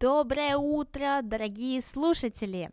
[0.00, 2.70] Доброе утро, дорогие слушатели!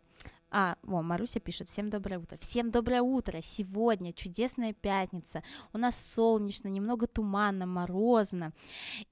[0.50, 2.38] А, о, Маруся пишет, всем доброе утро.
[2.38, 3.40] Всем доброе утро.
[3.42, 5.42] Сегодня чудесная пятница.
[5.74, 8.54] У нас солнечно, немного туманно, морозно.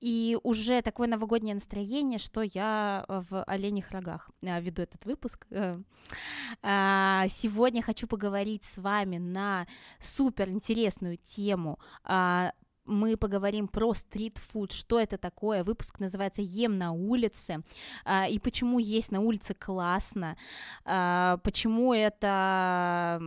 [0.01, 5.47] И уже такое новогоднее настроение, что я в оленях рогах а, веду этот выпуск.
[5.51, 5.79] Э,
[6.63, 9.67] а, сегодня хочу поговорить с вами на
[10.01, 12.53] супер интересную тему а,
[12.87, 15.65] мы поговорим про стритфуд, что это такое.
[15.65, 17.63] Выпуск называется «Ем на улице»,
[18.05, 20.37] а, и почему есть на улице классно,
[20.85, 23.21] а, почему это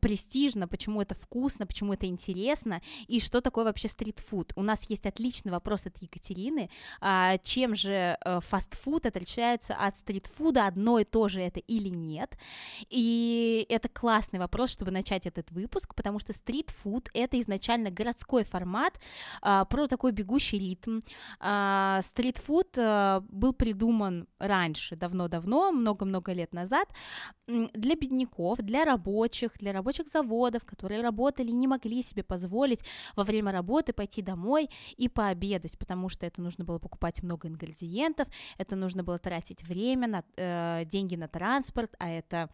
[0.00, 4.52] престижно, почему это вкусно, почему это интересно, и что такое вообще стритфуд.
[4.56, 10.66] У нас есть отличный вопрос от Екатерины, а, чем же э, фастфуд отличается от стритфуда,
[10.66, 12.36] одно и то же это или нет,
[12.90, 18.55] и это классный вопрос, чтобы начать этот выпуск, потому что стритфуд— это изначально городской формат,
[18.56, 19.00] формат
[19.42, 21.00] а, про такой бегущий ритм.
[21.40, 26.88] А, стритфуд а, был придуман раньше, давно-давно, много-много лет назад,
[27.46, 33.24] для бедняков, для рабочих, для рабочих заводов, которые работали и не могли себе позволить во
[33.24, 38.76] время работы пойти домой и пообедать, потому что это нужно было покупать много ингредиентов, это
[38.76, 42.48] нужно было тратить время, на, э, деньги на транспорт, а это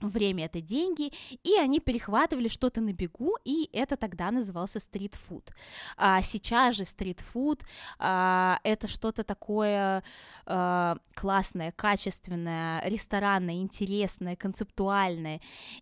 [0.00, 1.12] время это деньги,
[1.42, 5.52] и они перехватывали что-то на бегу, и это тогда назывался стритфуд.
[5.96, 7.62] А сейчас же стритфуд
[7.98, 10.02] а, это что-то такое
[10.46, 15.40] а, классное, качественное, ресторанное, интересное, концептуальное.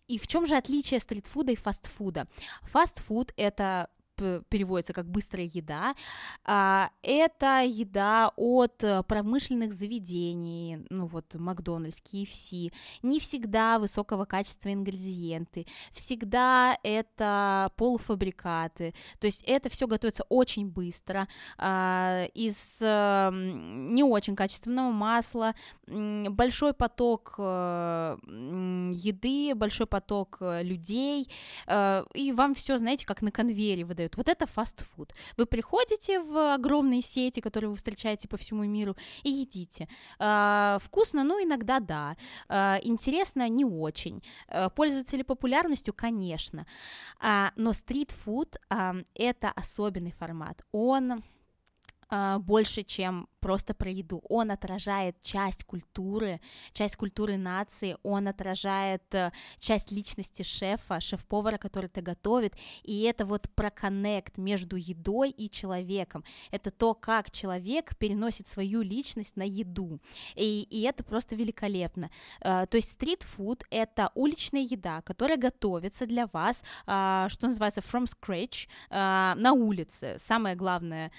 [0.09, 2.27] И в чем же отличие стритфуда и фастфуда?
[2.63, 3.89] Фастфуд это
[4.49, 5.95] переводится как быстрая еда.
[6.45, 12.73] А, это еда от э, промышленных заведений, ну вот Макдональдс, KFC.
[13.03, 18.95] Не всегда высокого качества ингредиенты, всегда это полуфабрикаты.
[19.19, 25.55] То есть это все готовится очень быстро а, из не очень качественного масла,
[25.87, 28.17] большой поток э,
[28.93, 31.28] еды, большой поток э, людей,
[32.15, 34.17] и вам все, знаете, как на конвейере выдают делают.
[34.17, 35.15] Вот это фастфуд.
[35.37, 39.89] Вы приходите в огромные сети, которые вы встречаете по всему миру, и едите.
[40.19, 42.17] А, вкусно, ну, иногда да.
[42.49, 44.23] А, интересно, не очень.
[44.49, 45.95] А, пользуется ли популярностью?
[45.95, 46.67] Конечно.
[47.57, 48.57] Но стритфуд
[49.15, 50.65] это особенный формат.
[50.73, 51.23] Он
[52.39, 54.20] больше, чем просто про еду.
[54.28, 56.38] Он отражает часть культуры,
[56.75, 63.25] часть культуры нации, он отражает э, часть личности шефа, шеф-повара, который это готовит, и это
[63.25, 66.25] вот про коннект между едой и человеком.
[66.50, 69.98] Это то, как человек переносит свою личность на еду,
[70.34, 72.10] и, и это просто великолепно.
[72.42, 78.04] Uh, то есть стрит-фуд— это уличная еда, которая готовится для вас, uh, что называется from
[78.04, 80.16] scratch, uh, на улице.
[80.19, 81.10] Самое главное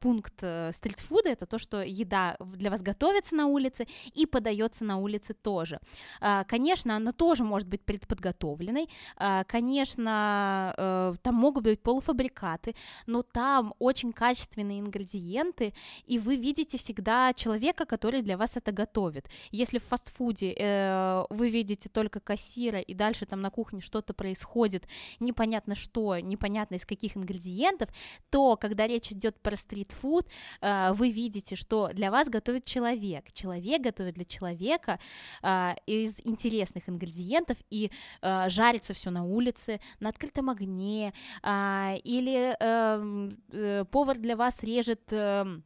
[0.00, 0.42] пункт
[0.72, 5.80] стрит-фуда— это то, что еда для вас готовится на улице и подается на улице тоже.
[6.20, 12.74] А, конечно, она тоже может быть предподготовленной, а, конечно, э, там могут быть полуфабрикаты,
[13.06, 15.74] но там очень качественные ингредиенты,
[16.06, 19.28] и вы видите всегда человека, который для вас это готовит.
[19.50, 24.86] Если в фастфуде э, вы видите только кассира, и дальше там на кухне что-то происходит,
[25.18, 27.88] непонятно что, непонятно из каких ингредиентов,
[28.30, 30.28] то когда речь идет про стритфуд,
[30.60, 33.32] э, вы видите видите, что для вас готовит человек.
[33.32, 34.98] Человек готовит для человека
[35.42, 37.90] э, из интересных ингредиентов и
[38.22, 44.62] э, жарится все на улице, на открытом огне, э, или э, э, повар для вас
[44.62, 45.60] режет э,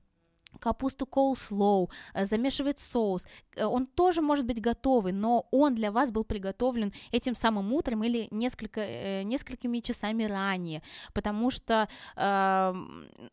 [0.61, 3.27] капусту коуслоу, э, замешивает соус.
[3.57, 8.05] Э, он тоже может быть готовый, но он для вас был приготовлен этим самым утром
[8.05, 12.73] или несколько, э, несколькими часами ранее, потому что э,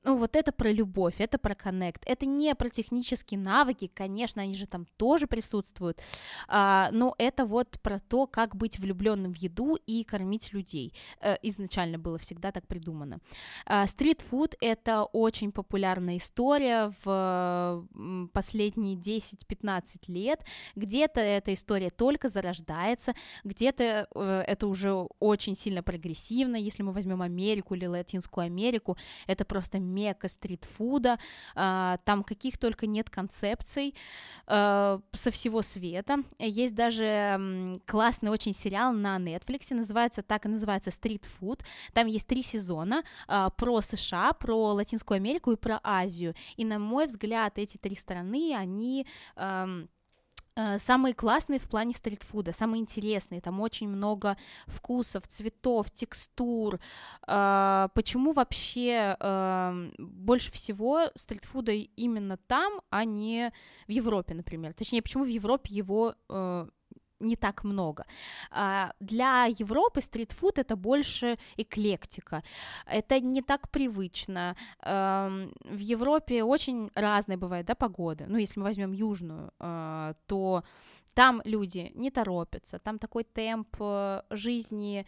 [0.03, 4.55] ну, вот это про любовь, это про коннект, это не про технические навыки, конечно, они
[4.55, 5.99] же там тоже присутствуют,
[6.47, 10.93] э, но это вот про то, как быть влюбленным в еду и кормить людей.
[11.43, 13.19] Изначально было всегда так придумано.
[13.87, 17.10] Стритфуд э, это очень популярная история в
[18.33, 20.41] последние 10-15 лет.
[20.75, 23.13] Где-то эта история только зарождается,
[23.43, 26.55] где-то э, это уже очень сильно прогрессивно.
[26.55, 28.97] Если мы возьмем Америку или Латинскую Америку,
[29.27, 31.19] это просто мека стритфуда.
[31.55, 33.95] А, там каких только нет концепций
[34.47, 36.17] э, со всего света.
[36.39, 41.63] Есть даже классный очень сериал на Netflix, называется так и называется стритфуд.
[41.93, 46.35] Там есть три сезона а, про США, про Латинскую Америку и про Азию.
[46.57, 49.05] И на мой взгляд, эти три страны, они
[49.35, 49.89] эм,
[50.55, 54.37] Э, самые классные в плане стритфуда, самые интересные, там очень много
[54.67, 56.79] вкусов, цветов, текстур.
[57.27, 63.51] Э, почему вообще эм, больше всего стритфуда именно там, а не
[63.87, 64.73] в Европе, например?
[64.73, 66.67] Точнее, почему в Европе его э,
[67.21, 68.05] не так много.
[68.51, 72.43] А, для Европы стритфуд это больше эклектика,
[72.85, 74.55] это не так привычно.
[74.83, 78.25] Эм, в Европе очень разные бывают да, погоды.
[78.27, 80.63] Ну, если мы возьмем южную, э, то
[81.13, 85.05] там люди не торопятся, там такой темп э, жизни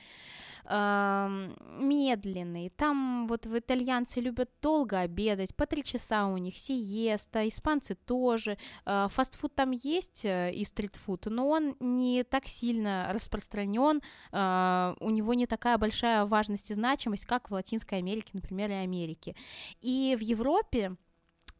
[0.66, 2.70] э, медленный.
[2.70, 8.58] Там вот в итальянцы любят долго обедать, по три часа у них сиеста, испанцы тоже.
[8.86, 14.02] Э, фастфуд там есть э, и стритфуд, но он не так сильно распространен,
[14.32, 18.74] э, у него не такая большая важность и значимость, как в Латинской Америке, например, и
[18.74, 19.36] Америке.
[19.82, 20.98] И в Европе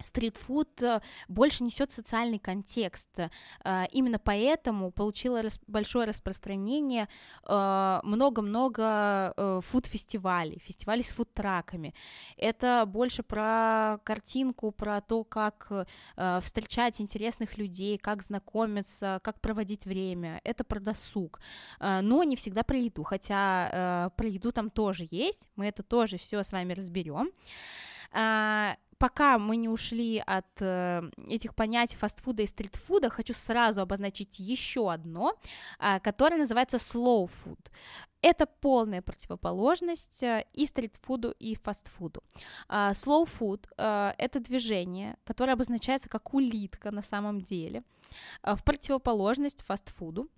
[0.04, 3.10] стритфуд э, больше несет социальный контекст.
[3.20, 7.08] Э, именно поэтому получила большое распространение
[7.48, 9.34] э, много-много
[9.64, 11.94] фуд-фестивалей, фестивалей с фуд-траками.
[12.38, 15.72] Это больше про картинку, про то, как
[16.42, 20.42] встречать интересных людей, как знакомиться, как проводить время.
[20.44, 21.40] Это про досуг.
[21.80, 25.50] Но не всегда про еду, хотя про еду там тоже есть.
[25.56, 27.32] Мы это тоже все с вами разберем
[29.04, 34.90] пока мы не ушли от э, этих понятий фастфуда и стритфуда, хочу сразу обозначить еще
[34.90, 35.34] одно,
[35.80, 37.70] э, которое называется slow food.
[38.22, 42.24] Это полная противоположность э, и стритфуду, и фастфуду.
[42.70, 47.84] Э, slow food э, это движение, которое обозначается как улитка на самом деле,
[48.42, 50.30] в противоположность фастфуду.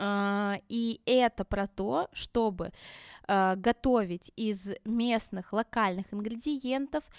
[0.00, 2.70] Uh, и это про то, чтобы
[3.26, 7.10] готовить из местных локальных ингредиентов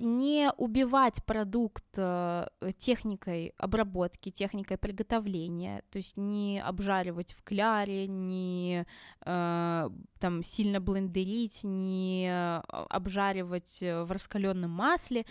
[0.00, 2.46] не убивать продукт э,
[2.76, 8.84] техникой обработки, техникой приготовления, то есть не обжаривать в кляре, не
[9.24, 12.30] э, там сильно блендерить, не
[12.68, 15.24] обжаривать в раскаленном масле,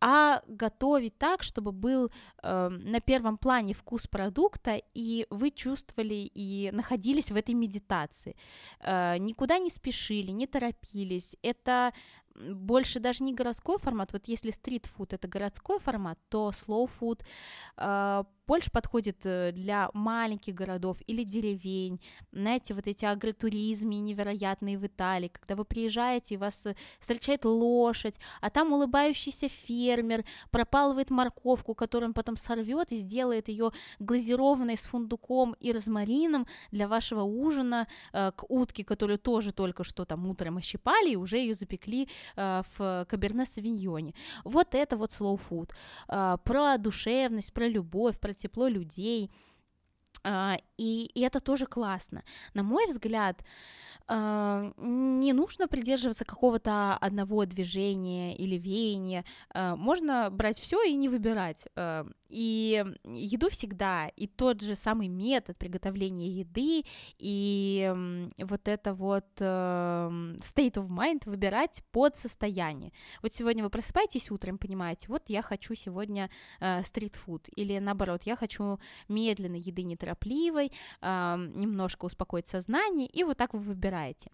[0.00, 2.10] а готовить так, чтобы был
[2.42, 8.36] на первом плане вкус продукта, и вы чувствовали и находились в этой медитации.
[8.80, 11.36] Никуда не спешили, не торопились.
[11.42, 11.92] Это
[12.34, 16.52] больше даже не городской формат, вот если стрит-фуд это городской формат, то
[17.00, 17.22] food
[17.76, 21.98] э, больше подходит э, для маленьких городов или деревень,
[22.32, 28.20] знаете, вот эти агротуризмы невероятные в Италии, когда вы приезжаете, и вас э, встречает лошадь,
[28.42, 33.70] а там улыбающийся фермер пропалывает морковку, которую он потом сорвет и сделает ее
[34.00, 40.04] глазированной с фундуком и розмарином для вашего ужина э, к утке, которую тоже только что
[40.04, 42.06] там утром ощипали и уже ее запекли
[42.36, 44.12] э, в каберне-савиньоне.
[44.44, 45.70] Вот это вот slow food.
[46.08, 49.30] Э, про душевность, про любовь, про тепло людей.
[50.24, 52.22] А, и, и это тоже классно.
[52.54, 53.44] На мой взгляд,
[54.06, 59.24] а, не нужно придерживаться какого-то одного движения или веяния.
[59.52, 61.66] А, можно брать все и не выбирать.
[62.28, 66.82] И еду всегда, и тот же самый метод приготовления еды,
[67.18, 67.92] и
[68.38, 72.92] вот это вот state of mind выбирать под состояние.
[73.20, 76.30] Вот сегодня вы просыпаетесь утром, понимаете, вот я хочу сегодня
[76.82, 78.78] стритфуд, или наоборот, я хочу
[79.08, 84.30] медленной еды неторопливой, немножко успокоить сознание, и вот так вы выбираете.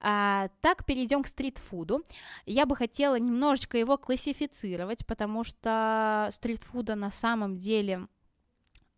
[0.00, 2.02] А, так, перейдем к стритфуду.
[2.46, 8.06] Я бы хотела немножечко его классифицировать, потому что стритфуда на самом деле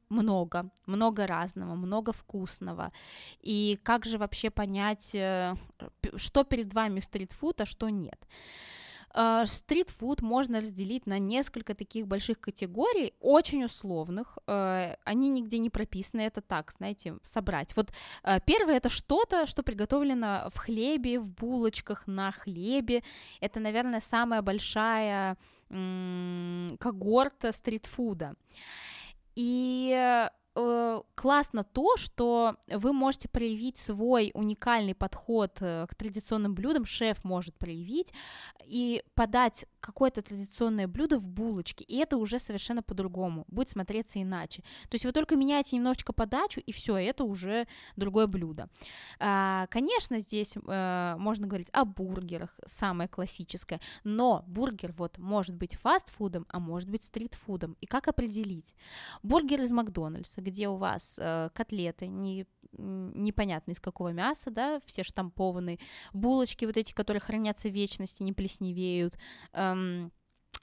[0.09, 2.93] много, много разного, много вкусного.
[3.41, 5.55] И как же вообще понять, э,
[6.17, 8.21] что перед вами стритфуд, а что нет?
[9.15, 14.39] Э, стритфуд можно разделить на несколько таких больших категорий, очень условных.
[14.47, 17.77] Э, они нигде не прописаны, это так, знаете, собрать.
[17.77, 17.93] Вот
[18.25, 23.03] э, первое это что-то, что приготовлено в хлебе, в булочках, на хлебе.
[23.41, 25.37] Это, наверное, самая большая
[26.79, 28.35] когорта стритфуда.
[29.35, 30.29] И
[31.15, 37.55] классно то, что вы можете проявить свой уникальный подход э, к традиционным блюдам, шеф может
[37.57, 38.13] проявить
[38.65, 44.63] и подать какое-то традиционное блюдо в булочке, и это уже совершенно по-другому, будет смотреться иначе.
[44.89, 47.67] То есть вы только меняете немножечко подачу, и все, это уже
[47.97, 48.69] другое блюдо.
[49.19, 55.75] А, конечно, здесь а, можно говорить о бургерах, самое классическое, но бургер вот может быть
[55.75, 57.77] фастфудом, а может быть стритфудом.
[57.81, 58.75] И как определить?
[59.23, 65.03] Бургер из Макдональдса, где у вас а, котлеты не непонятно из какого мяса, да, все
[65.03, 65.79] штампованные,
[66.15, 69.19] булочки вот эти, которые хранятся в вечности, не плесневеют,
[69.53, 70.11] эм,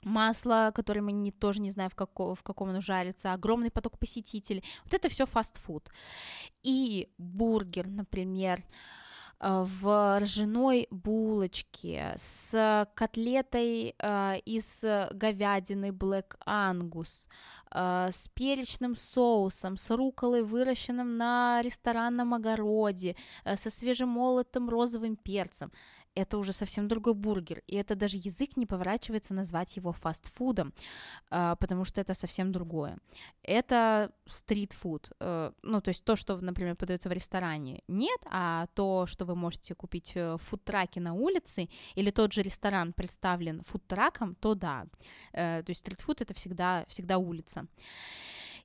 [0.02, 3.96] масло, которое мы не, тоже не знаем, в, како, в каком оно жарится, огромный поток
[3.96, 4.64] посетителей.
[4.82, 5.88] Вот это все фастфуд.
[6.64, 9.00] И бургер, например, Э,
[9.40, 17.26] в ржаной булочке с котлетой э, из говядины Black Angus,
[17.70, 23.16] э, с перечным соусом, с руколой, выращенным на ресторанном огороде,
[23.56, 25.72] со свежемолотым розовым перцем
[26.14, 30.72] это уже совсем другой бургер, и это даже язык не поворачивается назвать его фастфудом,
[31.30, 32.98] а, потому что это совсем другое.
[33.42, 39.06] Это стритфуд, э, ну, то есть то, что, например, подается в ресторане, нет, а то,
[39.06, 44.54] что вы можете купить в фудтраке на улице, или тот же ресторан представлен фудтраком, то
[44.54, 44.86] да,
[45.32, 47.66] э, то есть стритфуд это всегда, всегда улица.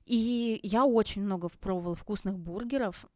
[0.04, 3.06] И я очень много пробовала вкусных бургеров,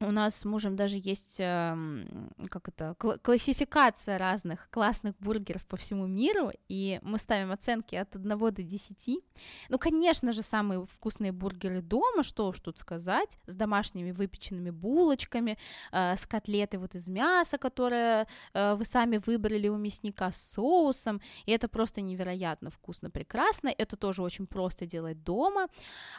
[0.00, 6.06] у нас с мужем даже есть, эм, как это, классификация разных классных бургеров по всему
[6.06, 9.20] миру, и мы ставим оценки от 1 до 10.
[9.68, 15.58] Ну, конечно же, самые вкусные бургеры дома, что уж тут сказать, с домашними выпеченными булочками,
[15.92, 21.20] э, с котлетой вот из мяса, которое э, вы сами выбрали у мясника с соусом,
[21.44, 25.68] и это просто невероятно вкусно, прекрасно, это тоже очень просто делать дома,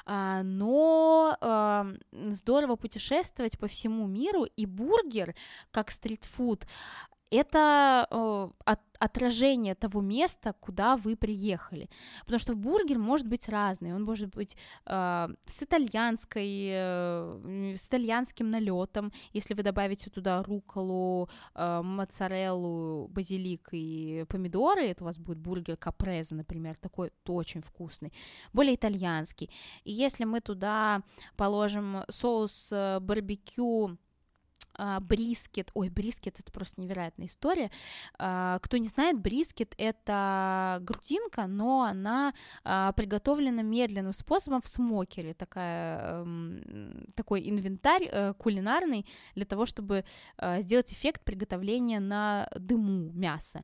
[0.06, 5.36] а, но эм, здорово путешествовать по всему миру, и бургер,
[5.72, 6.68] как стритфуд,
[7.32, 11.90] это э, от, отражение того места, куда вы приехали.
[12.26, 13.94] Потому что бургер может быть разный.
[13.96, 21.30] Он может быть э, с итальянской, э, с итальянским налетом, если вы добавите туда руколу,
[21.56, 28.14] э, моцареллу, базилик и помидоры, это у вас будет бургер капреза, например, такой очень вкусный,
[28.54, 29.50] более итальянский.
[29.84, 31.02] И если мы туда
[31.38, 33.98] положим соус э, барбекю,
[35.02, 37.72] брискет, ой, брискет это просто невероятная история.
[38.18, 45.34] А, кто не знает, брискет это грудинка, но она а, приготовлена медленным способом в смокере,
[45.34, 50.06] такая, эм, такой инвентарь э, кулинарный для того, чтобы
[50.60, 53.64] сделать эффект приготовления на дыму мяса.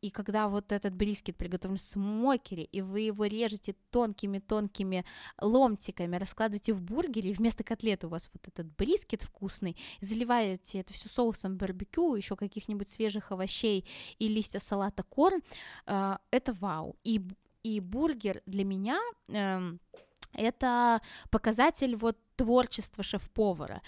[0.00, 5.04] И когда вот этот брискет приготовлен в смокере, и вы его режете тонкими-тонкими
[5.40, 10.92] ломтиками, раскладываете в бургере, и вместо котлеты у вас вот этот брискет вкусный, заливаете это
[10.92, 13.84] все соусом барбекю, еще каких-нибудь свежих овощей
[14.18, 15.42] и листья салата корн,
[15.86, 16.96] а, это вау.
[17.04, 17.20] И,
[17.62, 19.80] и бургер для меня эм,
[20.32, 23.82] это показатель вот творчества шеф-повара.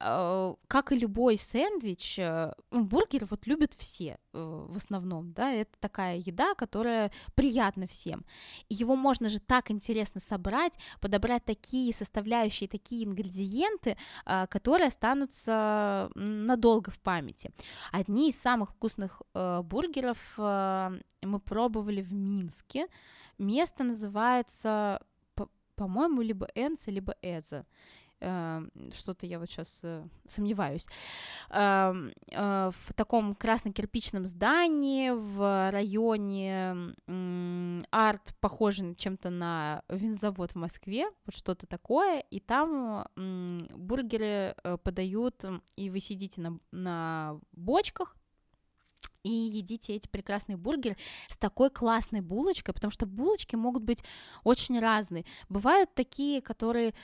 [0.00, 5.50] Э, как и любой сэндвич, э, ну, бургер вот любят все э, в основном, да,
[5.50, 8.24] это такая еда, которая приятна всем.
[8.68, 13.96] Его можно же так интересно собрать, подобрать такие составляющие, такие ингредиенты,
[14.48, 17.50] которые останутся надолго в памяти.
[17.90, 22.86] Одни из самых вкусных бургеров мы пробовали в Минске.
[23.38, 25.00] Место называется
[25.76, 27.66] по-моему, либо Энса, либо Эдза.
[28.20, 30.86] Эм, что-то я вот сейчас э, сомневаюсь.
[31.50, 36.94] Эм, э, в таком красно-кирпичном здании в районе
[37.90, 45.44] арт, похожий чем-то на винзавод в Москве, вот что-то такое, и там бургеры э, подают,
[45.76, 48.16] и вы сидите на, на бочках,
[49.26, 50.96] и едите эти прекрасные бургеры
[51.28, 54.02] с такой классной булочкой, потому что булочки могут быть
[54.44, 55.24] очень разные.
[55.48, 56.94] Бывают такие, которые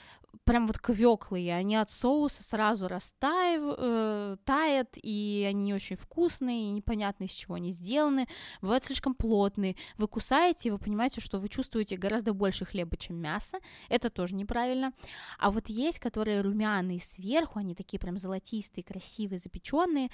[0.45, 6.71] прям вот квеклые, они от соуса сразу растают, э, тают, и они очень вкусные, и
[6.71, 8.27] непонятно из чего они сделаны,
[8.61, 13.17] бывают слишком плотные, вы кусаете, и вы понимаете, что вы чувствуете гораздо больше хлеба, чем
[13.17, 13.59] мясо,
[13.89, 14.93] это тоже неправильно,
[15.39, 20.11] а вот есть, которые румяные сверху, они такие прям золотистые, красивые, запеченные,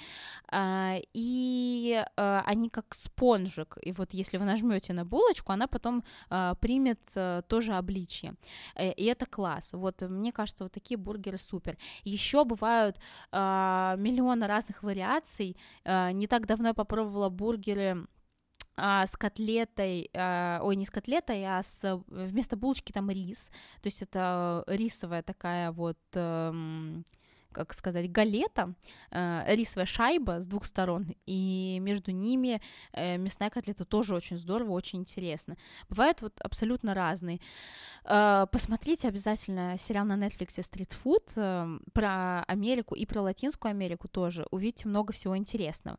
[0.51, 6.03] э, и э, они как спонжик, и вот если вы нажмете на булочку, она потом
[6.29, 8.35] э, примет э, тоже обличье,
[8.75, 11.77] э, и это класс, вот мне кажется, вот такие бургеры супер.
[12.03, 12.97] Еще бывают
[13.31, 15.57] э, миллионы разных вариаций.
[15.83, 18.07] Э, не так давно я попробовала бургеры
[18.81, 23.51] а, с котлетой, ой, не с котлетой, а с вместо булочки там рис,
[23.81, 27.03] то есть это рисовая такая вот эм,
[27.51, 28.73] как сказать, галета,
[29.11, 32.61] э, рисовая шайба с двух сторон, и между ними
[32.93, 35.55] э, мясная котлета тоже очень здорово, очень интересно.
[35.89, 37.39] Бывают вот абсолютно разные.
[38.05, 44.07] Э, посмотрите обязательно сериал на Netflix Street Food э, про Америку и про Латинскую Америку
[44.07, 44.45] тоже.
[44.51, 45.97] Увидите много всего интересного.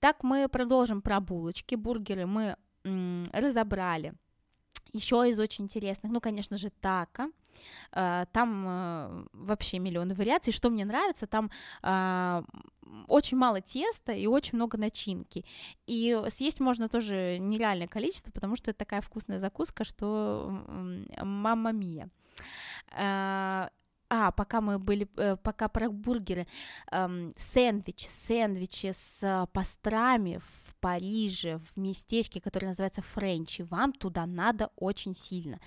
[0.00, 4.14] Так мы продолжим про булочки, бургеры мы м- разобрали.
[4.92, 7.30] Еще из очень интересных, ну, конечно же, тако.
[7.92, 10.52] Э, там э, вообще миллионы вариаций.
[10.52, 11.50] Что мне нравится, там
[11.82, 12.42] э,
[13.08, 15.44] очень мало теста и очень много начинки.
[15.86, 20.62] И съесть можно тоже нереальное количество, потому что это такая вкусная закуска, что
[21.22, 22.08] мама мия.
[24.10, 26.46] А, пока мы были, э, пока про бургеры,
[26.90, 34.24] эм, сэндвич, сэндвичи с э, пастрами в Париже, в местечке, которое называется Френчи, вам туда
[34.26, 35.60] надо очень сильно.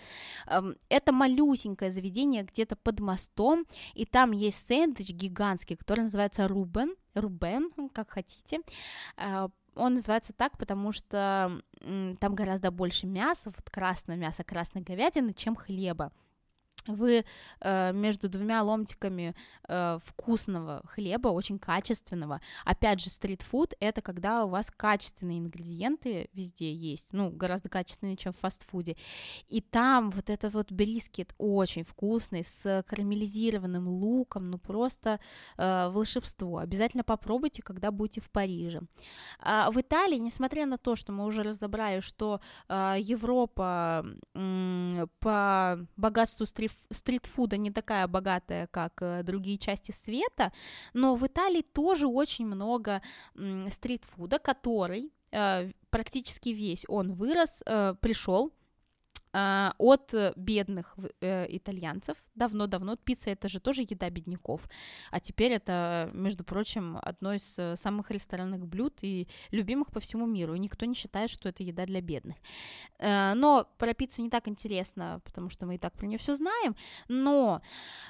[0.48, 6.95] Эм, это малюсенькое заведение где-то под мостом, и там есть сэндвич гигантский, который называется Рубен,
[7.13, 8.62] Рубен, как хотите,
[9.17, 11.62] э, он называется так, потому что
[12.19, 16.12] там гораздо больше мяса, вот красное мясо, красной говядины, чем хлеба
[16.88, 17.25] вы
[17.59, 19.35] э, между двумя ломтиками
[19.67, 22.41] э, вкусного хлеба, очень качественного.
[22.65, 28.33] Опять же, стритфуд— это когда у вас качественные ингредиенты везде есть, ну, гораздо качественнее, чем
[28.33, 28.97] в фастфуде.
[29.47, 35.19] И там вот этот вот брискет очень вкусный, с карамелизированным луком, ну, просто
[35.57, 36.57] э, волшебство.
[36.57, 38.81] Обязательно попробуйте, когда будете в Париже.
[39.39, 45.88] А в Италии, несмотря на то, что мы уже разобрали, что э, Европа э, по
[45.97, 50.51] богатству стрит стритфуда не такая богатая, как э, другие части света,
[50.94, 53.01] но в Италии тоже очень много
[53.70, 58.51] стритфуда, который э, практически весь он вырос, э, пришел
[59.33, 62.97] от бедных э, итальянцев давно-давно.
[62.97, 64.67] Пицца это же тоже еда бедняков,
[65.09, 70.25] а теперь это, между прочим, одно из э, самых ресторанных блюд и любимых по всему
[70.25, 70.55] миру.
[70.55, 72.35] И никто не считает, что это еда для бедных.
[73.00, 76.35] Э, но про пиццу не так интересно, потому что мы и так про нее все
[76.35, 76.75] знаем.
[77.07, 77.61] Но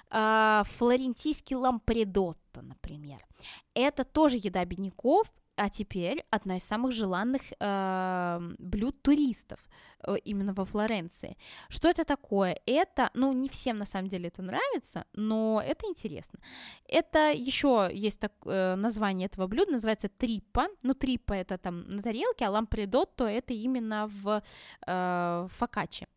[0.09, 3.25] а, флорентийский лампредотто, например,
[3.73, 9.59] это тоже еда бедняков, а теперь одна из самых желанных э, блюд туристов
[10.07, 11.37] э, именно во Флоренции.
[11.69, 12.59] Что это такое?
[12.65, 16.39] Это, ну, не всем на самом деле это нравится, но это интересно.
[16.87, 20.67] Это еще есть так, э, название этого блюда, называется трипа.
[20.83, 24.41] Ну, трипа это там на тарелке, а лампредотто это именно в
[24.87, 26.07] э, фокачче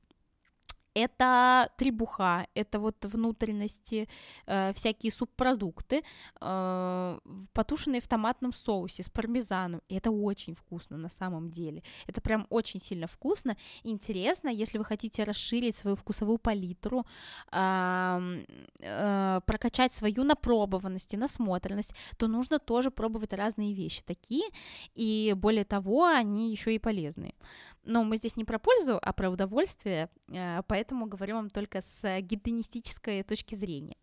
[0.94, 4.08] это требуха, это вот внутренности,
[4.46, 6.02] э, всякие субпродукты,
[6.40, 7.18] э,
[7.52, 9.80] потушенные в томатном соусе с пармезаном.
[9.88, 11.82] И это очень вкусно на самом деле.
[12.06, 13.56] Это прям очень сильно вкусно.
[13.82, 17.04] Интересно, если вы хотите расширить свою вкусовую палитру,
[17.52, 18.44] э,
[18.80, 24.44] э, прокачать свою напробованность и насмотренность, то нужно тоже пробовать разные вещи такие.
[24.94, 27.34] И более того, они еще и полезные.
[27.84, 32.20] Но мы здесь не про пользу, а про удовольствие, э, поэтому говорю вам только с
[32.20, 33.96] гедонистической точки зрения.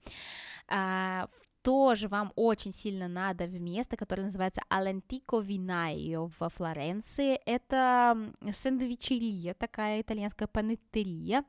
[0.67, 1.27] А,
[1.61, 7.39] тоже вам очень сильно надо в место, которое называется Алентико Винайо во Флоренции.
[7.45, 8.17] Это
[8.51, 11.43] сэндвичерия, такая итальянская панеттерия,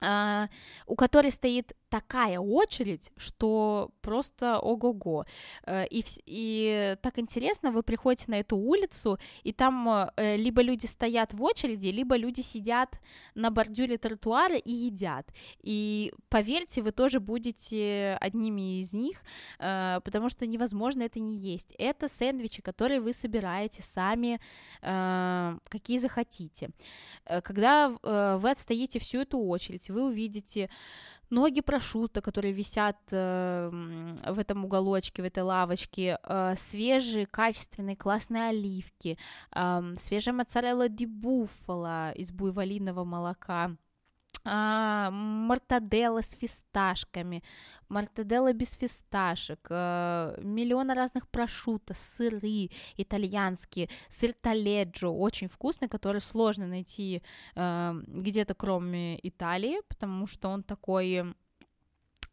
[0.00, 0.48] а,
[0.86, 5.24] у которой стоит такая очередь, что просто ого-го.
[5.66, 10.86] Э, и, и так интересно, вы приходите на эту улицу, и там э, либо люди
[10.86, 13.00] стоят в очереди, либо люди сидят
[13.34, 15.26] на бордюре тротуара и едят.
[15.62, 19.22] И поверьте, вы тоже будете одними из них,
[19.58, 21.74] э, потому что невозможно это не есть.
[21.78, 24.40] Это сэндвичи, которые вы собираете сами,
[25.68, 26.70] какие захотите.
[27.42, 30.70] Когда вы отстоите всю эту очередь, вы увидите
[31.30, 33.70] ноги прошута, которые висят э,
[34.26, 39.18] в этом уголочке, в этой лавочке, э, свежие, качественные, классные оливки,
[39.54, 43.76] э, свежая моцарелла ди буффало из буйволиного молока,
[44.44, 47.42] а, мартаделла с фисташками,
[47.88, 56.66] мартаделла без фисташек, а, миллион разных прошута, сыры итальянские, сыр таледжо, очень вкусный, который сложно
[56.66, 57.22] найти
[57.54, 61.34] а, где-то кроме Италии, потому что он такой,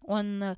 [0.02, 0.58] он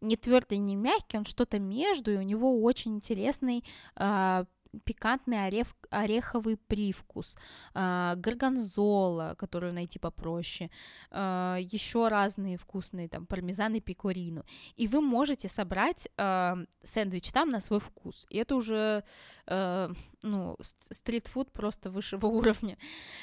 [0.00, 3.64] не твердый, не мягкий, он что-то между, и у него очень интересный
[3.96, 4.44] а,
[4.84, 7.36] пикантный орех, ореховый привкус,
[7.74, 10.70] э, горгонзола, которую найти попроще,
[11.10, 14.44] э, еще разные вкусные там пармезан и пекорину.
[14.76, 18.26] И вы можете собрать э, сэндвич там на свой вкус.
[18.30, 19.04] И это уже
[19.46, 20.56] э, ну,
[20.90, 22.78] стритфуд просто высшего уровня,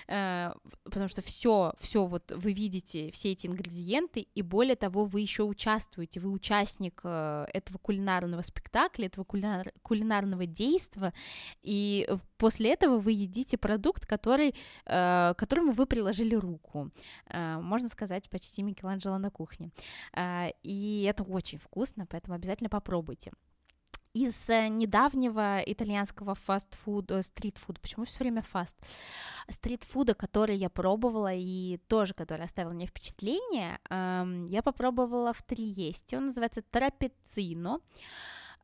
[0.08, 0.52] э,
[0.84, 5.44] потому что все, все вот вы видите, все эти ингредиенты, и более того, вы еще
[5.44, 11.14] участвуете, вы участник э, этого кулинарного спектакля, этого кулинар, кулинарного действия,
[11.62, 16.90] и после этого вы едите продукт, который, э, которому вы приложили руку,
[17.30, 19.72] э, можно сказать, почти Микеланджело на кухне,
[20.14, 23.32] э, и это очень вкусно, поэтому обязательно попробуйте.
[24.14, 28.76] из недавнего итальянского фастфуда, стритфуда, почему все время фаст,
[29.50, 36.18] стритфуда, который я пробовала и тоже, который оставил мне впечатление, эм, я попробовала в Триесте,
[36.18, 37.80] он называется Трапецино,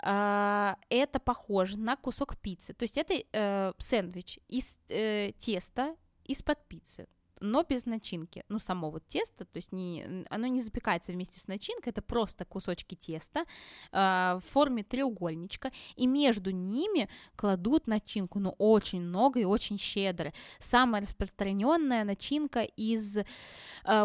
[0.04, 2.74] это похоже на кусок пиццы.
[2.74, 7.08] То есть это uh, сэндвич из uh, теста из-под пиццы
[7.44, 8.44] но без начинки.
[8.48, 12.46] Ну, само вот тесто, то есть не, оно не запекается вместе с начинкой, это просто
[12.46, 13.44] кусочки теста
[13.92, 19.78] э, в форме треугольничка, и между ними кладут начинку, но ну, очень много и очень
[19.78, 20.34] щедро.
[20.60, 23.24] Самая распространенная начинка из э,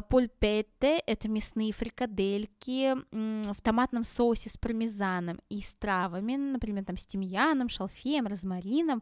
[0.09, 6.97] пульпетте, это мясные фрикадельки э, в томатном соусе с пармезаном и с травами, например, там
[6.97, 9.01] с тимьяном, шалфеем, розмарином,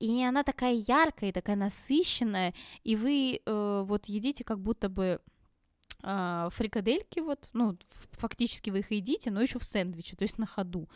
[0.00, 5.20] и она такая яркая такая насыщенная, и вы э, вот едите как будто бы
[6.02, 7.76] э, фрикадельки, вот, ну,
[8.12, 10.88] фактически вы их едите, но еще в сэндвиче, то есть на ходу,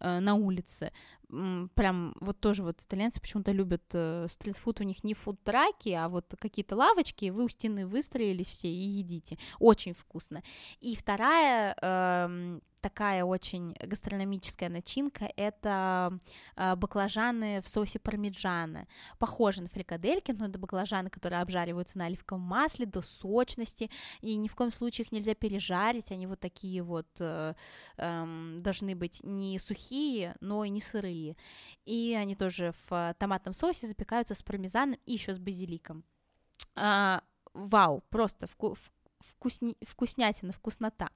[0.00, 0.92] э, на улице.
[1.28, 6.34] Прям вот тоже вот итальянцы почему-то любят э, стритфуд, у них не фудтраки, а вот
[6.38, 9.38] какие-то лавочки, вы у стены выстроились все и едите.
[9.58, 10.42] Очень вкусно.
[10.80, 16.18] И вторая э, такая очень гастрономическая начинка— это
[16.56, 18.86] э, баклажаны в соусе пармиджана.
[19.18, 24.48] Похожи на фрикадельки, но это баклажаны, которые обжариваются на оливковом масле до сочности, и ни
[24.48, 27.54] в коем случае их нельзя пережарить, они вот такие вот э,
[27.96, 31.17] э, должны быть не сухие, но и не сырые.
[31.84, 36.04] И они тоже в томатном соусе запекаются с пармезаном и еще с базиликом.
[36.74, 37.22] А,
[37.54, 38.76] вау, просто вку-
[39.20, 41.08] вкусни- вкуснятина, вкуснота.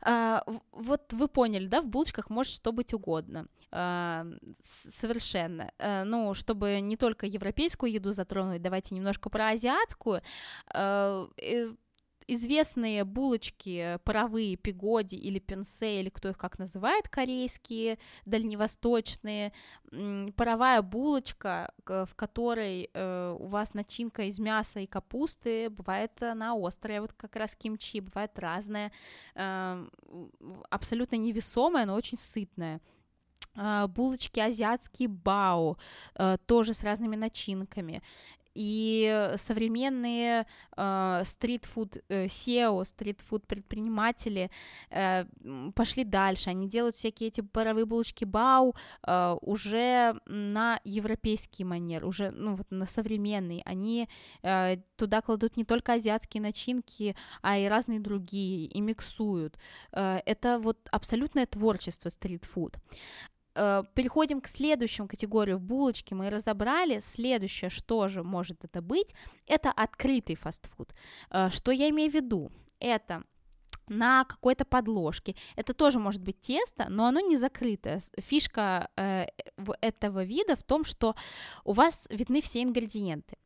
[0.00, 4.26] А, вот вы поняли, да, в булочках может что быть угодно, а,
[4.60, 5.72] совершенно.
[5.78, 10.22] А, ну, чтобы не только европейскую еду затронуть, давайте немножко про азиатскую.
[12.26, 19.52] А, известные булочки паровые, пигоди или пенсе, или кто их как называет, корейские, дальневосточные,
[20.36, 27.00] паровая булочка, в которой э, у вас начинка из мяса и капусты, бывает она острая,
[27.00, 28.92] вот как раз кимчи, бывает разная,
[29.34, 29.86] э,
[30.70, 32.80] абсолютно невесомая, но очень сытная.
[33.88, 35.76] Булочки азиатские бао,
[36.16, 38.02] э, тоже с разными начинками
[38.54, 44.50] и современные э, стритфуд э, SEO, стритфуд предприниматели
[44.90, 45.24] э,
[45.74, 48.74] пошли дальше, они делают всякие эти паровые булочки бау
[49.06, 54.08] э, уже на европейский манер, уже ну вот на современный, они
[54.42, 59.58] э, туда кладут не только азиатские начинки, а и разные другие, и миксуют.
[59.92, 62.76] Э, это вот абсолютное творчество стритфуд.
[63.54, 66.14] Э, переходим к следующему категорию булочки.
[66.14, 67.00] Мы разобрали.
[67.00, 69.14] Следующее, что же может это быть,
[69.46, 70.94] это открытый фастфуд.
[71.30, 72.50] Э, что я имею в виду?
[72.80, 73.22] Это
[73.88, 75.36] на какой-то подложке.
[75.56, 78.00] Это тоже может быть тесто, но оно не закрытое.
[78.18, 79.26] Фишка э,
[79.80, 81.14] этого вида в том, что
[81.64, 83.36] у вас видны все ингредиенты.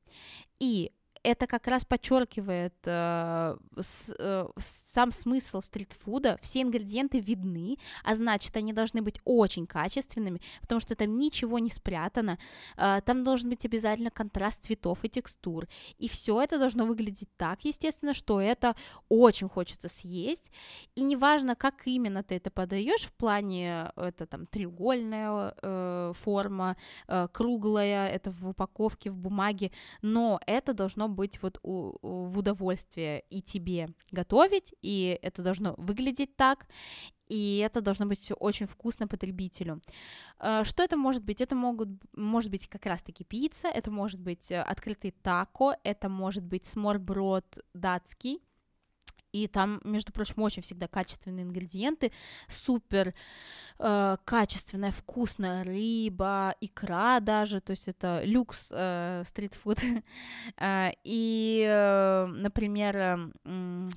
[0.58, 6.38] И это как раз подчеркивает э, с, э, сам смысл стритфуда.
[6.42, 11.70] Все ингредиенты видны, а значит, они должны быть очень качественными, потому что там ничего не
[11.70, 12.38] спрятано.
[12.76, 15.68] Э, там должен быть обязательно контраст цветов и текстур.
[15.98, 18.74] И все это должно выглядеть так, естественно, что это
[19.08, 20.50] очень хочется съесть.
[20.94, 26.76] И неважно, как именно ты это подаешь в плане, это там треугольная э, форма,
[27.06, 29.70] э, круглая, это в упаковке, в бумаге,
[30.02, 36.36] но это должно быть вот у, в удовольствие и тебе готовить, и это должно выглядеть
[36.36, 36.66] так,
[37.28, 39.80] и это должно быть все очень вкусно потребителю.
[40.38, 41.40] Э, что это может быть?
[41.40, 46.44] Это могут, может быть как раз-таки пицца, это может быть э, открытый тако, это может
[46.44, 48.40] быть сморброд датский,
[49.32, 52.12] и там, между прочим, очень всегда качественные ингредиенты,
[52.46, 53.14] супер
[53.78, 59.78] э, качественная, вкусная рыба, икра даже, то есть это люкс э, стритфуд.
[60.56, 63.18] э, и, э, например, э,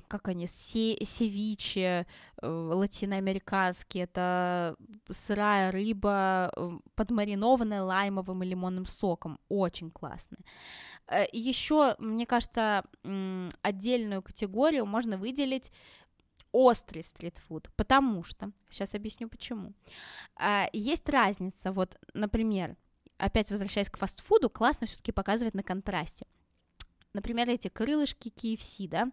[0.08, 2.06] как они, се севиче
[2.42, 4.76] э, латиноамериканские, это
[5.10, 10.40] сырая рыба, э, подмаринованная лаймовым и лимонным соком, очень классная.
[11.08, 12.84] Э, Еще, мне кажется,
[13.62, 15.70] отдельную категорию можно выделить
[16.50, 19.72] острый стритфуд, потому что, сейчас объясню почему,
[20.36, 22.76] а, есть разница, вот, например,
[23.18, 26.26] опять возвращаясь к фастфуду, классно все-таки показывать на контрасте.
[27.14, 29.12] Например, эти крылышки KFC, да,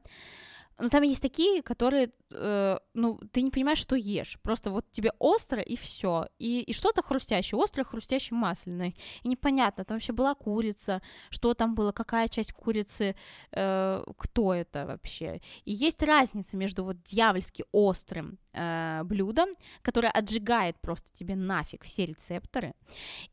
[0.80, 4.38] ну, там есть такие, которые, э, ну, ты не понимаешь, что ешь.
[4.42, 6.28] Просто вот тебе остро и все.
[6.40, 8.94] И, и что-то хрустящее, острое, хрустящее, масляное.
[9.24, 13.16] И непонятно, там вообще была курица, что там было, какая часть курицы,
[13.52, 15.42] э, кто это вообще.
[15.66, 19.46] И есть разница между вот дьявольски острым э, блюдо,
[19.82, 22.74] которое отжигает просто тебе нафиг все рецепторы,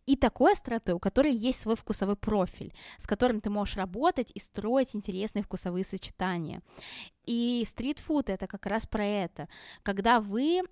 [0.07, 4.41] и такой остроты, у которой есть свой вкусовой профиль, с которым ты можешь работать и
[4.41, 6.63] строить интересные вкусовые сочетания.
[7.27, 9.49] И стритфуд это как раз про это,
[9.83, 10.63] когда вы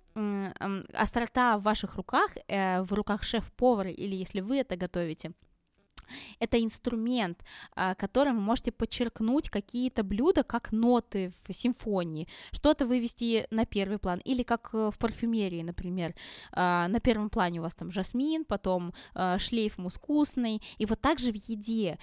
[0.93, 5.33] острота в ваших руках, э, в руках шеф-повара или если вы это готовите,
[6.39, 7.43] это инструмент,
[7.75, 13.97] а, которым вы можете подчеркнуть какие-то блюда, как ноты в симфонии, что-то вывести на первый
[13.97, 16.15] план, или как э, в парфюмерии, например,
[16.51, 21.19] а, на первом плане у вас там жасмин, потом а, шлейф мускусный, и вот так
[21.19, 21.97] же в еде.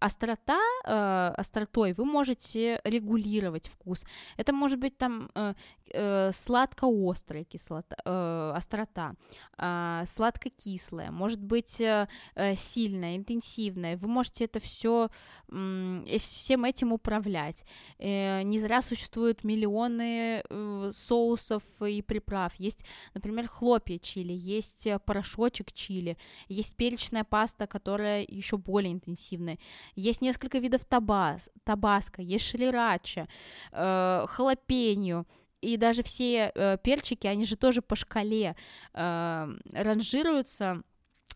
[0.00, 4.04] Острота, э, остротой вы можете регулировать вкус.
[4.36, 5.54] Это может быть там э,
[5.92, 9.14] э, сладко-острая кислота, э, острота,
[9.58, 13.96] э, сладко-кислая, может быть э, э, сильная, интенсивная.
[13.96, 15.08] Вы можете это все
[15.48, 17.64] э, всем этим управлять.
[17.98, 22.54] Э, не зря существуют миллионы э, соусов и приправ.
[22.56, 26.16] Есть, например, хлопья чили, есть э, порошочек чили,
[26.48, 29.58] есть перечная паста, которая еще более интенсивная
[29.94, 33.28] есть несколько видов табас, табаско, есть шрирача,
[33.72, 35.26] э, халапеньо,
[35.60, 38.56] и даже все э, перчики, они же тоже по шкале
[38.94, 40.82] э, ранжируются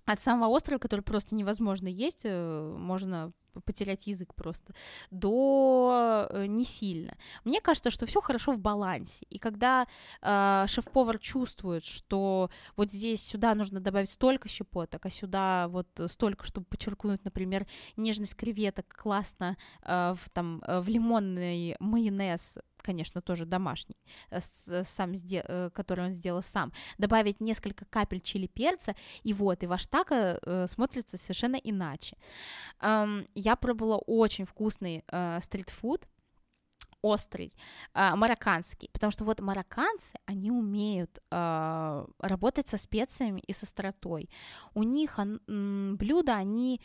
[0.04, 4.74] от самого острова, который просто невозможно есть, э, можно потерять язык просто,
[5.11, 7.16] до э, не сильно.
[7.44, 9.26] Мне кажется, что все хорошо в балансе.
[9.28, 9.87] И когда
[10.22, 16.46] э, шеф-повар чувствует, что вот здесь сюда нужно добавить столько щепоток, а сюда вот столько,
[16.46, 23.46] чтобы подчеркнуть, например, нежность креветок классно э, в, там, э, в лимонный майонез конечно, тоже
[23.46, 23.96] домашний,
[24.30, 24.40] э,
[24.84, 25.14] сам,
[25.72, 30.66] который он сделал сам, добавить несколько капель чили перца, и вот, и ваш тако э,
[30.66, 32.16] смотрится совершенно иначе.
[32.80, 36.06] Я пробовала очень вкусный э, стритфуд,
[37.02, 37.52] острый,
[37.94, 44.30] э, марокканский, потому что вот марокканцы, они умеют э, работать со специями и со остротой.
[44.74, 45.38] У них э,
[45.96, 46.80] блюда, они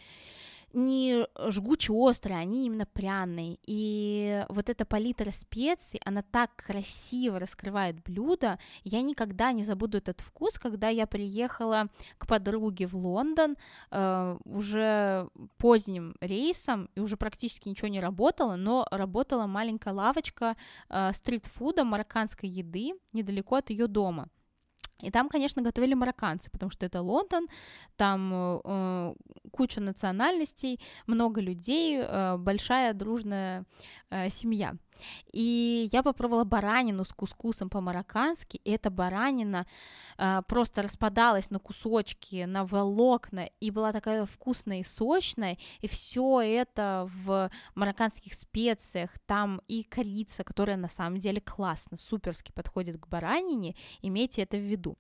[0.74, 3.58] не жгуче острые, они именно пряные.
[3.66, 8.60] И вот эта палитра специй, она так красиво раскрывает блюдо.
[8.84, 13.56] Я никогда не забуду этот вкус, когда я приехала к подруге в Лондон
[13.92, 20.58] э, уже поздним рейсом, и уже практически ничего не работало, но работала маленькая лавочка
[20.90, 24.30] э, стритфуда марокканской еды недалеко от ее дома.
[25.02, 27.48] И там, конечно, готовили марокканцы, потому что это Лондон,
[27.98, 29.14] там э,
[29.52, 33.66] куча национальностей, много людей, э, большая дружная
[34.10, 34.76] э, семья.
[35.32, 39.66] И я попробовала баранину с кускусом по-мароккански, и эта баранина
[40.18, 46.42] э, просто распадалась на кусочки, на волокна, и была такая вкусная и сочная, и все
[46.42, 53.08] это в марокканских специях, там и корица, которая на самом деле классно, суперски подходит к
[53.08, 54.98] баранине, имейте это в виду.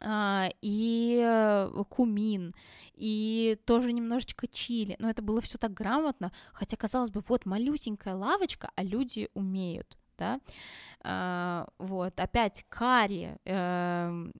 [0.00, 2.54] А, и э, кумин,
[2.94, 4.96] и тоже немножечко чили.
[4.98, 9.98] Но это было все так грамотно, хотя, казалось бы, вот малюсенькая лавочка, а люди умеют,
[10.18, 10.40] да.
[11.02, 14.32] А, вот, опять карри, эм,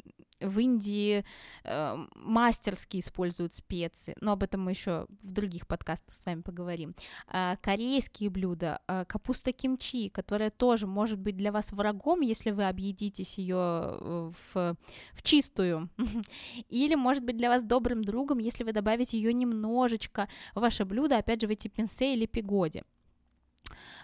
[0.45, 1.25] в Индии
[1.65, 6.95] э, мастерски используют специи, но об этом мы еще в других подкастах с вами поговорим.
[7.33, 12.69] Э, корейские блюда, э, капуста кимчи, которая тоже может быть для вас врагом, если вы
[12.69, 14.77] объедитесь ее э, в,
[15.13, 15.89] в чистую,
[16.69, 21.19] или может быть для вас добрым другом, если вы добавите ее немножечко в ваше блюдо,
[21.19, 22.83] опять же в эти пинсе или пигоди.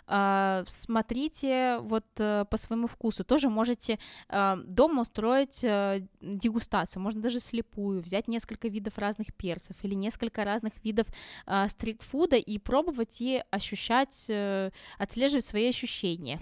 [0.07, 3.25] А, смотрите вот э, по своему вкусу.
[3.25, 9.77] Тоже можете а, дома устроить э, дегустацию, можно даже слепую, взять несколько видов разных перцев
[9.83, 11.07] или несколько разных видов
[11.47, 16.41] а, стритфуда и пробовать и ощущать, э, отслеживать свои ощущения.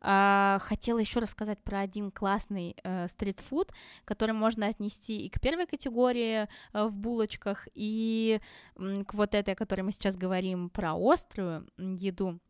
[0.00, 2.74] Хотела еще рассказать про один классный
[3.08, 3.72] стритфуд,
[4.04, 8.40] который можно отнести и к первой категории в булочках, и
[8.74, 12.40] к вот этой, о которой мы сейчас говорим, про острую еду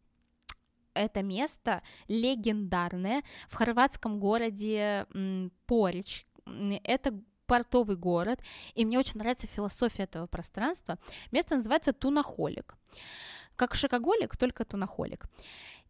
[0.95, 5.07] это место легендарное в хорватском городе
[5.67, 6.27] Порич.
[6.85, 8.41] Это портовый город,
[8.75, 10.99] и мне очень нравится философия этого пространства.
[11.33, 12.77] Место называется Тунахолик.
[13.57, 15.27] Как шокоголик, только тунахолик.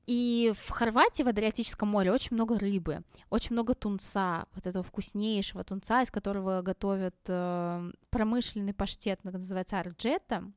[0.06, 5.62] И в Хорватии, в Адриатическом море, очень много рыбы, очень много тунца, вот этого вкуснейшего
[5.62, 10.50] тунца, из которого готовят э, промышленный паштет, называется арджета.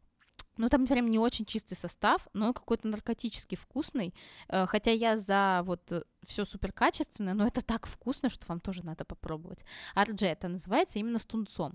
[0.58, 4.14] Ну, там прям не очень чистый состав, но он какой-то наркотически вкусный.
[4.48, 8.60] Э, хотя я за вот э, все супер качественное, но это так вкусно, что вам
[8.60, 9.66] тоже надо попробовать.
[9.94, 11.74] Арджета называется именно с тунцом.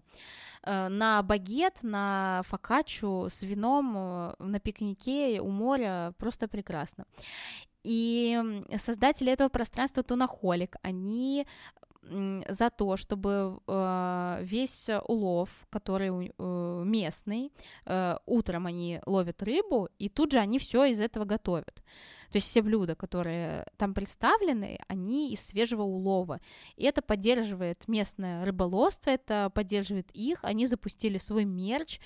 [0.63, 7.05] Э, на багет, на фокаччу с вином на пикнике у моря просто прекрасно.
[7.83, 11.47] И создатели этого пространства Тунахолик, они
[12.03, 17.53] за то, чтобы э, весь улов, который э, местный,
[17.85, 21.83] э, утром они ловят рыбу, и тут же они все из этого готовят.
[22.31, 26.41] То есть все блюда, которые там представлены, они из свежего улова.
[26.77, 30.39] И это поддерживает местное рыболовство, это поддерживает их.
[30.43, 32.01] Они запустили свой мерч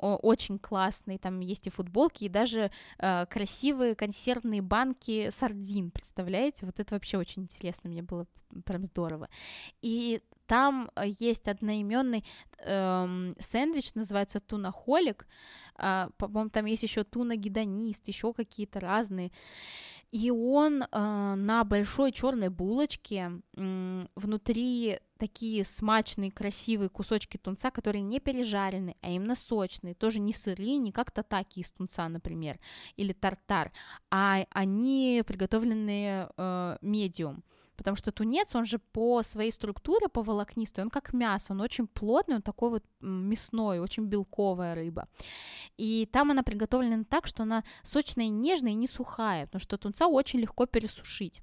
[0.00, 6.66] очень классный, там есть и футболки, и даже э, красивые консервные банки сардин, представляете?
[6.66, 8.26] Вот это вообще очень интересно, мне было
[8.64, 9.28] прям здорово.
[9.82, 12.24] И там есть одноименный
[12.58, 15.26] э, сэндвич, называется тунахолик,
[15.78, 19.32] э, по-моему, там есть еще туна-гедонист, еще какие-то разные.
[20.12, 28.02] И он э, на большой черной булочке э, внутри такие смачные, красивые кусочки тунца, которые
[28.02, 32.58] не пережарены, а именно сочные, тоже не сырые, не как татаки из тунца, например,
[32.96, 33.72] или тартар,
[34.10, 37.42] а они приготовленные э, медиум
[37.76, 41.86] потому что тунец, он же по своей структуре, по волокнистой, он как мясо, он очень
[41.86, 45.08] плотный, он такой вот мясной, очень белковая рыба.
[45.76, 49.78] И там она приготовлена так, что она сочная и нежная, и не сухая, потому что
[49.78, 51.42] тунца очень легко пересушить.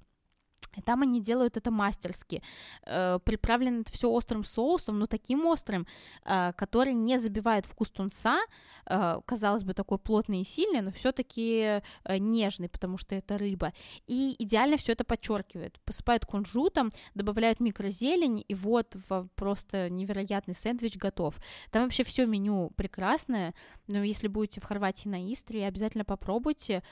[0.84, 2.42] Там они делают это мастерски.
[2.86, 5.86] Э, приправлено это все острым соусом, но таким острым,
[6.24, 8.40] э, который не забивает вкус тунца.
[8.86, 13.72] Э, казалось бы, такой плотный и сильный, но все-таки нежный, потому что это рыба.
[14.06, 15.78] И идеально все это подчеркивает.
[15.84, 18.96] Посыпают кунжутом, добавляют микрозелень, и вот
[19.34, 21.36] просто невероятный сэндвич готов.
[21.70, 23.54] Там вообще все меню прекрасное.
[23.88, 26.82] Но если будете в Хорватии на Истре, обязательно попробуйте.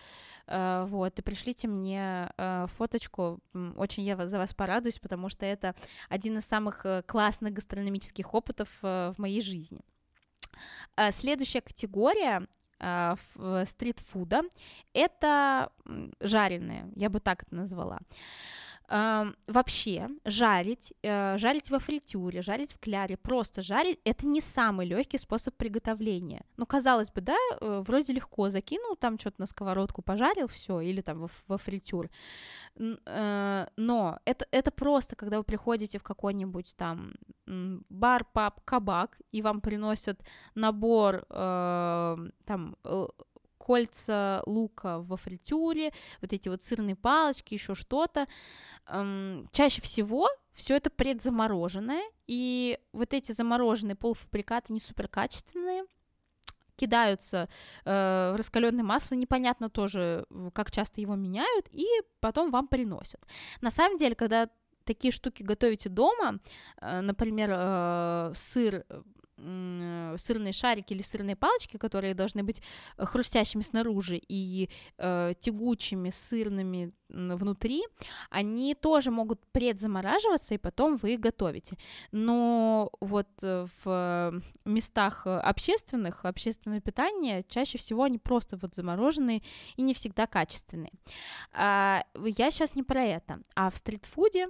[0.46, 2.66] Вот, и пришлите мне э,
[3.76, 5.74] очень я за вас порадуюсь, потому что это
[6.08, 9.80] один из самых э, классных гастрономических опытов э, в моей жизни.
[10.96, 12.46] Э, следующая категория
[13.66, 14.40] стритфуда—
[14.94, 15.70] это
[16.18, 17.98] жареные, я бы так это назвала
[18.90, 25.18] вообще жарить, э, жарить во фритюре, жарить в кляре, просто жарить, это не самый легкий
[25.18, 26.44] способ приготовления.
[26.56, 31.02] Ну, казалось бы, да, э, вроде легко закинул там что-то на сковородку, пожарил, все, или
[31.02, 32.10] там во, во фритюр.
[33.06, 37.14] Э, но это, это просто, когда вы приходите в какой-нибудь там
[37.88, 40.20] бар, паб, кабак, и вам приносят
[40.54, 42.76] набор там
[43.60, 45.92] кольца лука во фритюре,
[46.22, 48.26] вот эти вот сырные палочки, еще что-то.
[48.88, 55.84] Эм, чаще всего все это предзамороженное, и вот эти замороженные полуфабрикаты не супер качественные,
[56.76, 57.48] кидаются
[57.84, 61.86] э, в раскаленное масло, непонятно тоже, как часто его меняют, и
[62.20, 63.20] потом вам приносят.
[63.60, 64.48] На самом деле, когда
[64.84, 66.40] такие штуки готовите дома,
[66.80, 69.02] э, например, э, сыр Э,
[70.16, 72.62] сырные шарики или сырные палочки, которые должны быть
[72.96, 77.82] э, хрустящими снаружи и э, тягучими, сырными внутри,
[78.30, 81.76] они тоже могут предзамораживаться, и потом вы их готовите.
[82.12, 89.42] Но вот э, в местах общественных, общественное питание, чаще всего они просто вот замороженные
[89.76, 90.92] и не всегда качественные.
[91.52, 94.48] А, я сейчас не про это, а в стритфуде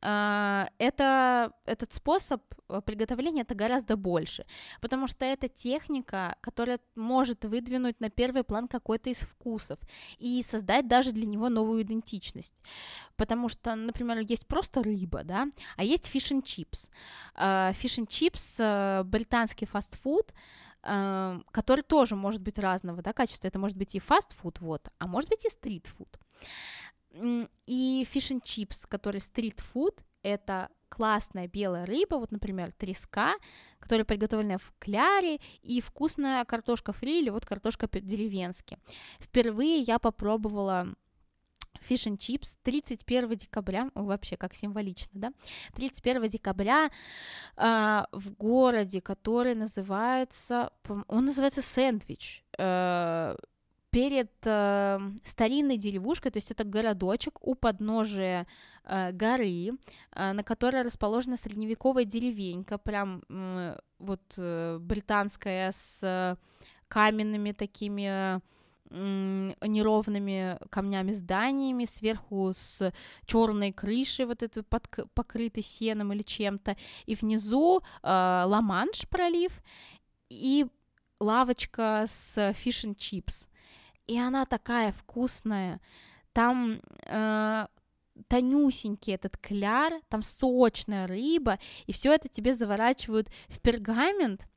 [0.00, 4.46] это, этот способ э, приготовления это гораздо больше,
[4.80, 9.78] потому что это техника, которая может выдвинуть на первый план какой-то из вкусов
[10.18, 12.62] и создать даже для него новую идентичность.
[13.16, 16.88] Потому что, например, есть просто рыба, да, а есть fish and chips.
[17.36, 18.58] Fish and chips
[19.04, 20.32] британский фастфуд,
[20.82, 23.48] э, который тоже может быть разного да, качества.
[23.48, 26.18] Это может быть и фастфуд, вот, а может быть и стритфуд.
[27.66, 33.34] И fish chips, который стрит-фуд, это классная белая рыба, вот, например, треска,
[33.78, 38.78] которая приготовлена в кляре, и вкусная картошка фри или вот картошка деревенски.
[39.20, 40.88] Впервые я попробовала
[41.80, 45.32] Fish and Chips 31 декабря, вообще как символично, да,
[45.74, 46.90] 31 декабря
[47.56, 50.72] э, в городе, который называется,
[51.08, 53.36] он называется Сэндвич, э,
[53.90, 58.46] перед э, старинной деревушкой, то есть это городочек у подножия
[58.84, 59.72] э, горы,
[60.12, 66.38] э, на которой расположена средневековая деревенька, прям э, вот э, британская с
[66.88, 68.40] каменными такими
[68.90, 72.92] неровными камнями зданиями, сверху с
[73.24, 76.76] черной крышей, вот этой под, покрытой сеном или чем-то,
[77.06, 78.08] и внизу э,
[78.46, 79.62] Ла-Манш пролив,
[80.28, 80.66] и
[81.20, 83.49] лавочка с and chips
[84.06, 85.80] и она такая вкусная.
[86.32, 87.66] Там э,
[88.28, 94.48] тонюсенький этот кляр, там сочная рыба, и все это тебе заворачивают в пергамент,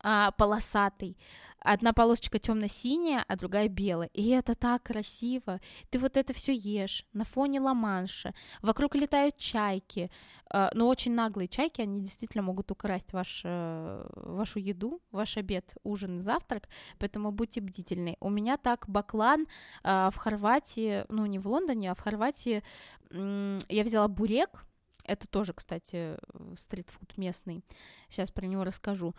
[0.00, 1.16] а, полосатый.
[1.58, 4.08] Одна полосочка темно-синяя, а другая белая.
[4.14, 5.60] И это так красиво.
[5.90, 8.34] Ты вот это все ешь на фоне Ла-Манша.
[8.62, 10.10] Вокруг летают чайки.
[10.48, 15.74] А, но очень наглые чайки, они действительно могут украсть ваш, э, вашу еду, ваш обед,
[15.82, 16.68] ужин, завтрак.
[16.98, 18.16] Поэтому будьте бдительны.
[18.20, 19.46] У меня так баклан
[19.82, 22.62] а, в Хорватии, ну не в Лондоне, а в Хорватии
[23.10, 24.66] я взяла бурек,
[25.04, 26.16] это тоже, кстати,
[26.56, 27.64] стритфуд местный.
[28.08, 29.14] Сейчас про него расскажу.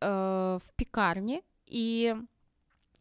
[0.00, 2.14] Э, в пекарне, и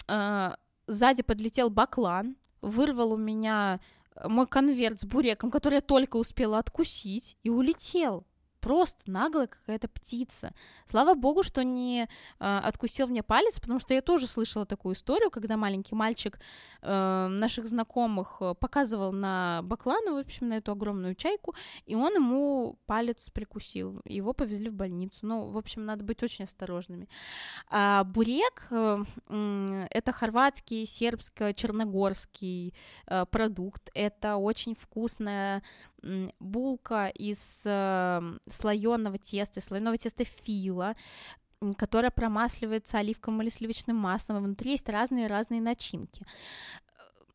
[0.07, 0.51] э,
[0.87, 3.79] сзади подлетел баклан, вырвал у меня
[4.25, 8.25] мой конверт с буреком, который я только успела откусить, и улетел
[8.59, 10.53] просто наглая какая-то птица.
[10.85, 12.07] Слава богу, что не э,
[12.39, 16.39] откусил мне палец, потому что я тоже слышала такую историю, когда маленький мальчик
[16.81, 21.55] э, наших знакомых э, показывал на баклану, в общем, на эту огромную чайку,
[21.85, 24.01] и он ему палец прикусил.
[24.05, 25.19] Его повезли в больницу.
[25.21, 27.07] Ну, в общем, надо быть очень осторожными.
[27.69, 32.73] А бурек э, э, это хорватский, сербско-черногорский
[33.07, 33.89] э, продукт.
[33.93, 35.63] Это очень вкусная
[36.39, 40.95] булка из э, слоеного теста, слоеного теста фила,
[41.77, 46.25] которая промасливается оливковым или сливочным маслом, и внутри есть разные-разные начинки.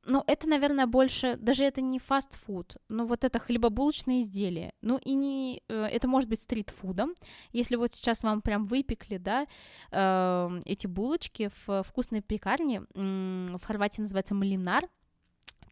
[0.04, 4.72] Ну, это, наверное, больше, даже это не фастфуд, но вот это хлебобулочные изделия.
[4.80, 7.14] Ну, и не, э, это может быть стритфудом,
[7.52, 9.46] если вот сейчас вам прям выпекли, да,
[9.92, 14.88] э, эти булочки в вкусной пекарне, в Хорватии называется малинар,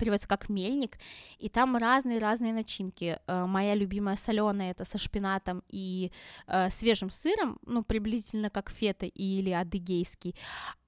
[0.01, 0.99] переводится как мельник,
[1.39, 3.19] и там разные-разные начинки.
[3.27, 6.11] Э, моя любимая соленая это со шпинатом и
[6.47, 10.35] э, свежим сыром, ну, приблизительно как фета или адыгейский,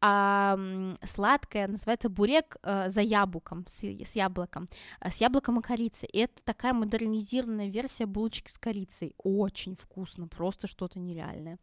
[0.00, 0.58] а
[1.04, 4.66] сладкая называется бурек э, за яблоком, с, с яблоком,
[5.00, 6.08] э, с яблоком и корицей.
[6.12, 9.14] И это такая модернизированная версия булочки с корицей.
[9.18, 11.58] Очень вкусно, просто что-то нереальное.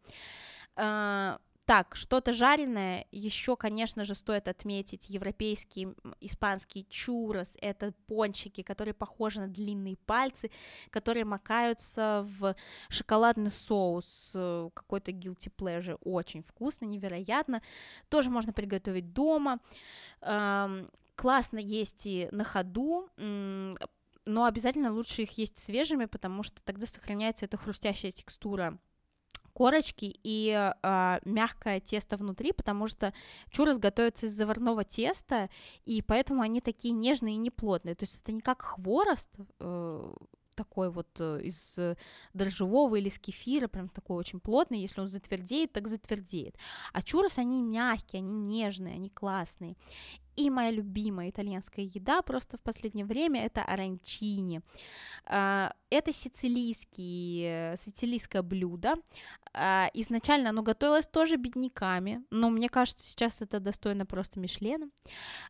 [1.70, 9.38] Так, что-то жареное, еще, конечно же, стоит отметить европейский, испанский чурос, это пончики, которые похожи
[9.38, 10.50] на длинные пальцы,
[10.90, 12.56] которые макаются в
[12.88, 17.62] шоколадный соус, э, какой-то guilty pleasure, очень вкусно, невероятно,
[18.08, 19.60] тоже можно приготовить дома,
[21.14, 27.44] классно есть и на ходу, но обязательно лучше их есть свежими, потому что тогда сохраняется
[27.44, 28.76] эта хрустящая текстура
[29.52, 33.12] корочки и э, мягкое тесто внутри, потому что
[33.50, 35.48] чурос готовится из заварного теста,
[35.84, 37.94] и поэтому они такие нежные и неплотные.
[37.94, 40.14] То есть это не как хворост, э,
[40.54, 41.78] такой вот э, из
[42.34, 46.56] дрожжевого или из кефира, прям такой очень плотный, если он затвердеет, так затвердеет.
[46.92, 49.74] А чурос, они мягкие, они нежные, они классные.
[50.36, 54.62] И моя любимая итальянская еда просто в последнее время это оранчини.
[55.26, 58.94] А, это сицилийский, сицилийское блюдо.
[59.52, 64.86] А, изначально оно готовилось тоже бедняками, но мне кажется, сейчас это достойно просто Мишлена.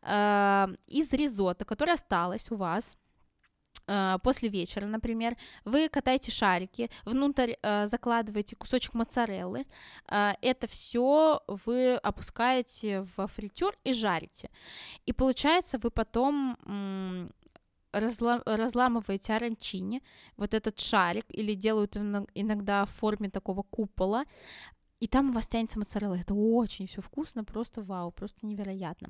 [0.02, 2.96] А, из ризотто, которое осталось у вас,
[3.86, 7.54] Э, после вечера, например, вы катаете шарики, внутрь
[7.86, 9.66] закладываете кусочек моцареллы,
[10.08, 14.50] это все вы опускаете в фритюр и жарите.
[15.06, 16.56] И получается, вы потом
[17.92, 20.02] разла- разламываете оранчини,
[20.36, 24.24] вот этот шарик, или делают иногда в форме такого купола,
[25.00, 26.16] и там у вас тянется моцарелла.
[26.16, 29.08] Это очень все вкусно, просто вау, просто невероятно.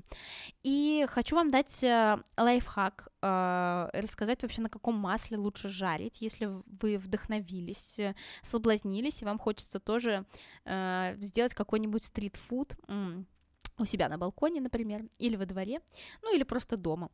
[0.62, 6.48] И хочу вам дать э, лайфхак, э, рассказать вообще, на каком масле лучше жарить, если
[6.80, 10.24] вы вдохновились, э, соблазнились, и вам хочется тоже
[11.18, 12.76] сделать какой-нибудь стритфуд
[13.78, 15.80] у себя на балконе, например, или во дворе,
[16.22, 17.10] ну или просто дома.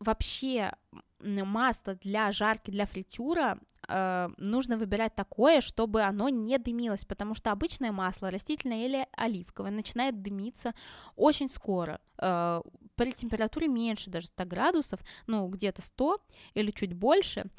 [0.00, 0.72] Вообще
[1.20, 7.52] масло для жарки, для фритюра э, нужно выбирать такое, чтобы оно не дымилось, потому что
[7.52, 10.74] обычное масло, растительное или оливковое, начинает дымиться
[11.16, 12.00] очень скоро.
[12.18, 12.60] Э,
[12.96, 16.20] при температуре меньше даже 100 градусов, ну, где-то 100
[16.54, 17.50] или чуть больше,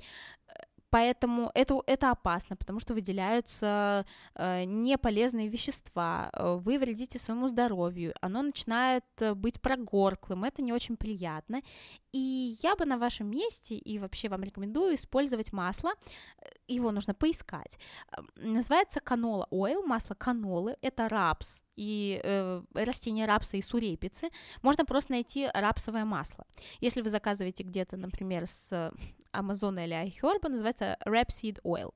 [0.90, 8.14] Поэтому это, это опасно, потому что выделяются э, неполезные вещества, э, вы вредите своему здоровью,
[8.22, 11.62] оно начинает э, быть прогорклым, это не очень приятно.
[12.18, 15.92] И я бы на вашем месте и вообще вам рекомендую использовать масло,
[16.68, 17.78] его нужно поискать.
[18.36, 24.30] Называется канола oil, масло канолы, это рапс, и э, растения рапса и сурепицы,
[24.64, 26.48] можно просто найти рапсовое масло.
[26.80, 28.92] Если вы заказываете где-то, например, с
[29.32, 31.94] Амазона или iHerb, называется rapeseed oil.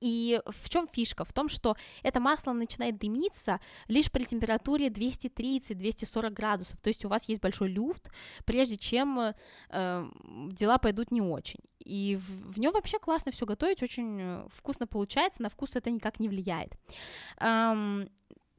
[0.00, 1.24] И в чем фишка?
[1.24, 7.08] В том, что это масло начинает дымиться лишь при температуре 230-240 градусов, то есть у
[7.08, 8.10] вас есть большой люфт,
[8.44, 9.34] прежде чем
[9.70, 10.08] э,
[10.50, 11.60] дела пойдут не очень.
[11.84, 16.20] и в, в нем вообще классно все готовить, очень вкусно получается, на вкус это никак
[16.20, 16.76] не влияет.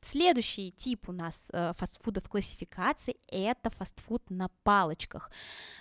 [0.01, 5.31] Следующий тип у нас э, фастфудов классификации– это фастфуд на палочках.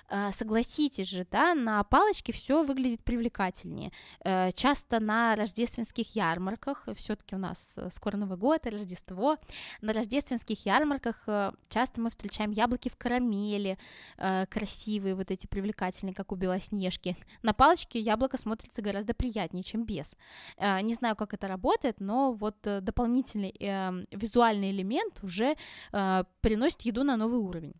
[0.08, 3.92] Э, согласитесь же, да, на палочке все выглядит привлекательнее.
[4.24, 9.36] Э, часто на рождественских ярмарках, все-таки у нас э, скоро Новый год и Рождество,
[9.82, 13.78] на рождественских ярмарках э, часто мы встречаем яблоки в карамели,
[14.16, 17.16] э, красивые, вот эти привлекательные, как у Белоснежки.
[17.42, 20.16] На палочке яблоко смотрится гораздо приятнее, чем без.
[20.56, 25.56] Э, не знаю, как это работает, но вот э, дополнительный э, визуальный элемент уже
[25.92, 27.74] э, переносит еду на новый уровень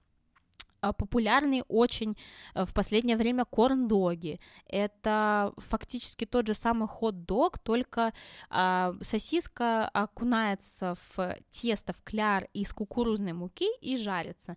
[0.87, 2.17] а, популярный очень
[2.55, 4.41] э, в последнее время корн-доги.
[4.67, 8.13] Это фактически тот же самый хот-дог, только
[8.51, 14.57] э, сосиска окунается в тесто, в кляр из кукурузной муки и жарится.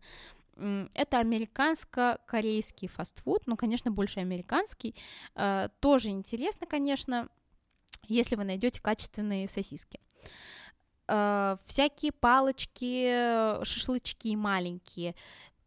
[0.93, 4.93] Это американско-корейский фастфуд, ну, конечно, больше американский.
[5.36, 7.30] Э, тоже интересно, конечно,
[8.07, 9.99] если вы найдете качественные сосиски.
[11.10, 15.16] Э, всякие палочки, шашлычки маленькие,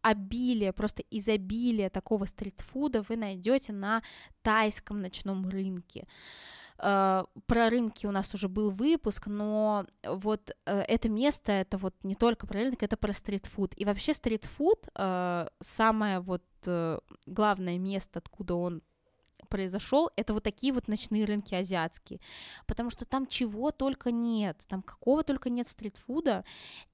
[0.01, 4.01] обилие, просто изобилие такого стритфуда вы найдете на
[4.41, 6.07] тайском ночном рынке.
[6.79, 11.93] Uh, про рынки у нас уже был выпуск, но вот uh, это место, это вот
[12.03, 13.73] не только про рынок, это про стритфуд.
[13.77, 16.43] И вообще стритфуд, uh, самое вот
[17.25, 18.81] главное место, откуда он
[19.53, 22.19] произошел, это вот такие вот ночные рынки азиатские,
[22.65, 26.43] потому что там чего только нет, там какого только нет стритфуда,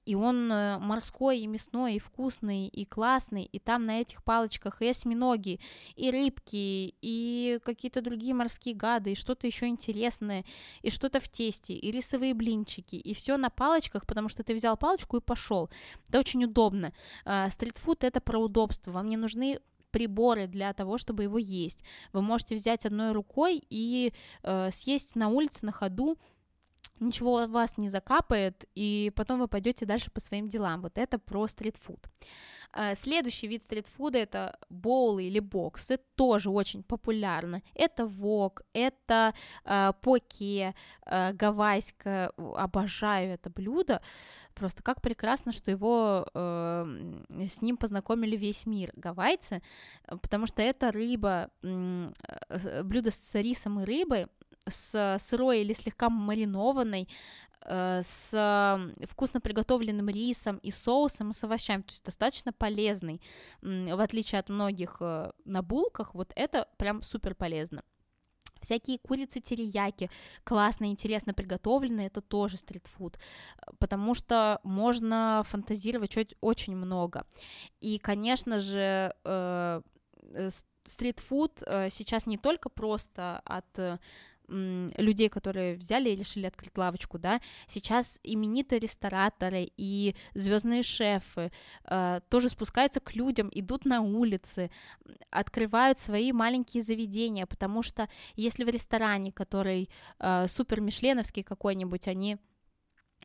[0.04, 4.82] и он э, морской, и мясной, и вкусный, и классный, и там на этих палочках
[4.82, 5.58] и осьминоги,
[5.96, 10.44] и рыбки, и какие-то другие морские гады, и что-то еще интересное,
[10.82, 14.76] и что-то в тесте, и рисовые блинчики, и все на палочках, потому что ты взял
[14.76, 15.70] палочку и пошел.
[16.08, 16.92] Это очень удобно.
[17.24, 18.90] А, стритфуд это про удобство.
[18.90, 19.60] Вам не нужны
[19.90, 21.84] приборы для того, чтобы его есть.
[22.12, 24.12] Вы можете взять одной рукой и
[24.42, 26.18] э, съесть на улице на ходу
[27.00, 30.82] ничего вас не закапает, и потом вы пойдете дальше по своим делам.
[30.82, 32.08] Вот это про стритфуд.
[32.72, 37.62] Э, следующий вид стритфуда это боулы или боксы, тоже очень популярно.
[37.74, 39.34] Это вок, это
[39.64, 40.74] э, поке,
[41.06, 44.00] э, гавайское, обожаю это блюдо.
[44.54, 49.62] Просто как прекрасно, что его э, с ним познакомили весь мир гавайцы,
[50.06, 54.26] потому что это рыба, э, блюдо с рисом и рыбой,
[54.70, 57.08] с сырой или слегка маринованной,
[57.62, 63.20] э, с вкусно приготовленным рисом и соусом и с овощами, то есть достаточно полезный,
[63.60, 67.82] в отличие от многих э, на булках, вот это прям супер полезно.
[68.60, 70.10] Всякие курицы терияки,
[70.44, 73.18] классно, интересно приготовленные, это тоже стритфуд,
[73.78, 77.24] потому что можно фантазировать очень много.
[77.80, 79.80] И, конечно же, э,
[80.84, 81.58] стритфуд
[81.90, 84.00] сейчас не только просто от
[84.50, 91.52] людей, которые взяли и решили открыть лавочку, да, сейчас именитые рестораторы и звездные шефы
[91.84, 94.70] э, тоже спускаются к людям, идут на улицы,
[95.30, 99.88] открывают свои маленькие заведения, потому что если в ресторане, который
[100.18, 102.38] э, супер мишленовский какой-нибудь, они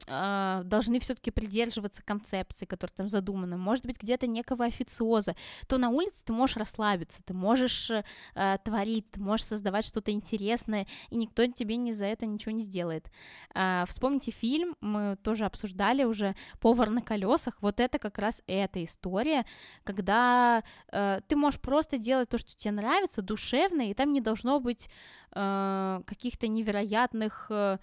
[0.07, 5.35] а, должны все-таки придерживаться концепции, которая там задумана, может быть, где-то некого официоза,
[5.67, 10.85] то на улице ты можешь расслабиться, ты можешь э, творить, ты можешь создавать что-то интересное,
[11.09, 13.09] и никто тебе не за это ничего не сделает.
[13.55, 18.83] Э, вспомните фильм, мы тоже обсуждали уже «Повар на колесах», вот это как раз эта
[18.83, 19.45] история,
[19.83, 24.59] когда э, ты можешь просто делать то, что тебе нравится, душевно, и там не должно
[24.59, 24.89] быть
[25.31, 27.47] э, каких-то невероятных...
[27.49, 27.77] Э,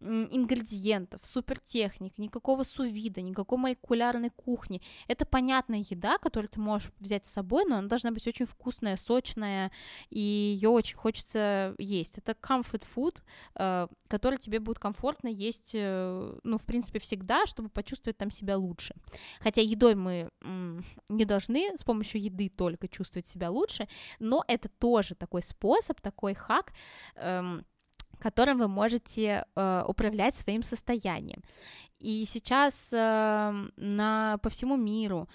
[0.00, 4.80] ингредиентов, супертехник, никакого сувида, никакой молекулярной кухни.
[5.06, 8.96] Это понятная еда, которую ты можешь взять с собой, но она должна быть очень вкусная,
[8.96, 9.70] сочная,
[10.10, 12.18] и ее очень хочется есть.
[12.18, 13.22] Это comfort food,
[13.56, 18.56] э, который тебе будет комфортно есть, э, ну, в принципе, всегда, чтобы почувствовать там себя
[18.56, 18.94] лучше.
[19.40, 20.30] Хотя едой мы
[21.08, 23.88] не должны с помощью еды только чувствовать себя лучше,
[24.18, 26.72] но это тоже такой способ, такой хак,
[27.16, 27.64] эм,
[28.18, 31.42] которым вы можете э, управлять своим состоянием.
[31.98, 35.28] И сейчас э, на, по всему миру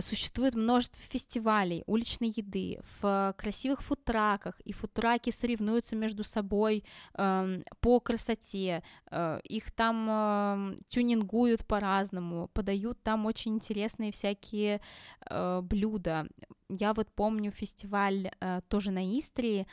[0.00, 8.00] существует множество фестивалей уличной еды в красивых футраках, и футраки соревнуются между собой э, по
[8.00, 14.80] красоте, э, их там э, тюнингуют по-разному, подают там очень интересные всякие
[15.28, 16.26] э, блюда.
[16.68, 19.66] Я вот помню фестиваль э, тоже на Истрии,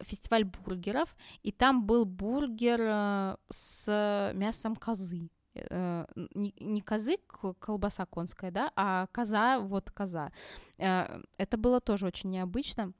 [0.00, 5.30] фестиваль бургеров, и там был бургер э, с мясом козы.
[5.54, 7.16] Э, не, не козы,
[7.58, 10.32] колбаса конская, да, а коза, вот коза.
[10.78, 12.92] Э, это было тоже очень необычно.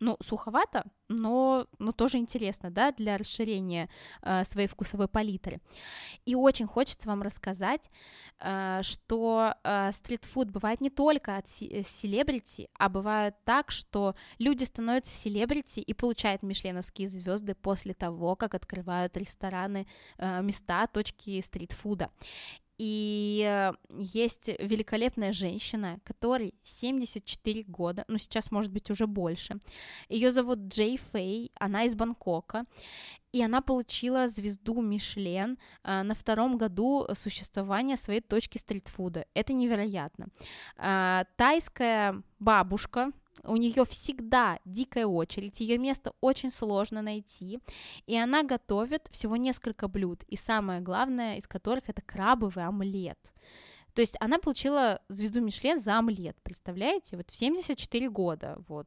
[0.00, 3.88] Ну, суховато, но, но тоже интересно, да, для расширения
[4.22, 5.60] э, своей вкусовой палитры.
[6.24, 7.90] И очень хочется вам рассказать,
[8.40, 14.64] э, что э, стритфуд бывает не только от э, селебрити, а бывает так, что люди
[14.64, 19.86] становятся селебрити и получают мишленовские звезды после того, как открывают рестораны,
[20.18, 22.10] э, места, точки стритфуда.
[22.78, 29.58] И э, есть великолепная женщина, которой 74 года, ну сейчас может быть уже больше.
[30.08, 32.64] Ее зовут Джей Фэй, она из Бангкока,
[33.32, 39.24] и она получила звезду Мишлен э, на втором году существования своей точки стритфуда.
[39.34, 40.28] Это невероятно.
[40.76, 43.12] Э, тайская бабушка,
[43.44, 47.58] у нее всегда дикая очередь, ее место очень сложно найти,
[48.06, 53.32] и она готовит всего несколько блюд, и самое главное из которых это крабовый омлет.
[53.94, 57.16] То есть она получила звезду Мишлен за омлет, представляете?
[57.16, 58.86] Вот в 74 года, вот.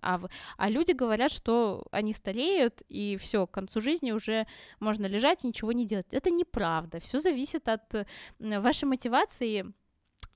[0.00, 0.20] А,
[0.56, 4.46] а люди говорят, что они стареют, и все, к концу жизни уже
[4.80, 6.06] можно лежать и ничего не делать.
[6.10, 7.00] Это неправда.
[7.00, 8.06] Все зависит от
[8.38, 9.66] вашей мотивации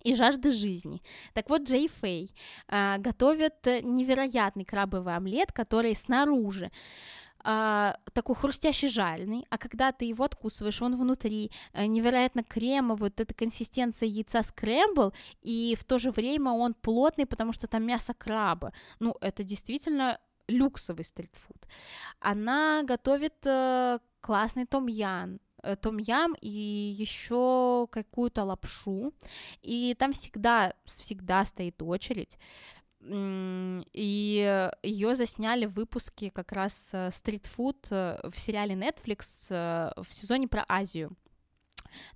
[0.02, 1.02] и жажды жизни.
[1.34, 2.34] Так вот, Джей Фэй
[2.68, 6.70] э, готовит невероятный крабовый омлет, который снаружи
[7.44, 13.20] э, такой хрустящий жальный, а когда ты его откусываешь, он внутри э, невероятно кремовый, вот
[13.20, 18.14] эта консистенция яйца скрэмбл, и в то же время он плотный, потому что там мясо
[18.14, 18.72] краба.
[18.98, 21.66] Ну, это действительно люксовый стритфуд.
[22.18, 25.40] Она готовит э, классный том-ян,
[25.80, 29.12] том-ям и еще какую-то лапшу,
[29.62, 32.38] и там всегда, всегда стоит очередь,
[33.02, 40.48] и ее засняли в выпуске как раз стритфуд э, в сериале Netflix э, в сезоне
[40.48, 41.16] про Азию.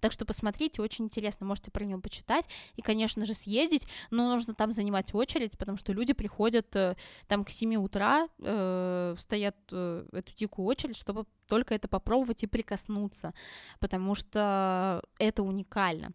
[0.01, 2.47] Так что посмотрите, очень интересно, можете про него почитать
[2.77, 6.97] и, конечно же, съездить, но нужно там занимать очередь, потому что люди приходят э,
[7.27, 12.47] там к 7 утра, э, стоят э, эту дикую очередь, чтобы только это попробовать и
[12.47, 13.35] прикоснуться,
[13.81, 16.12] потому что это уникально.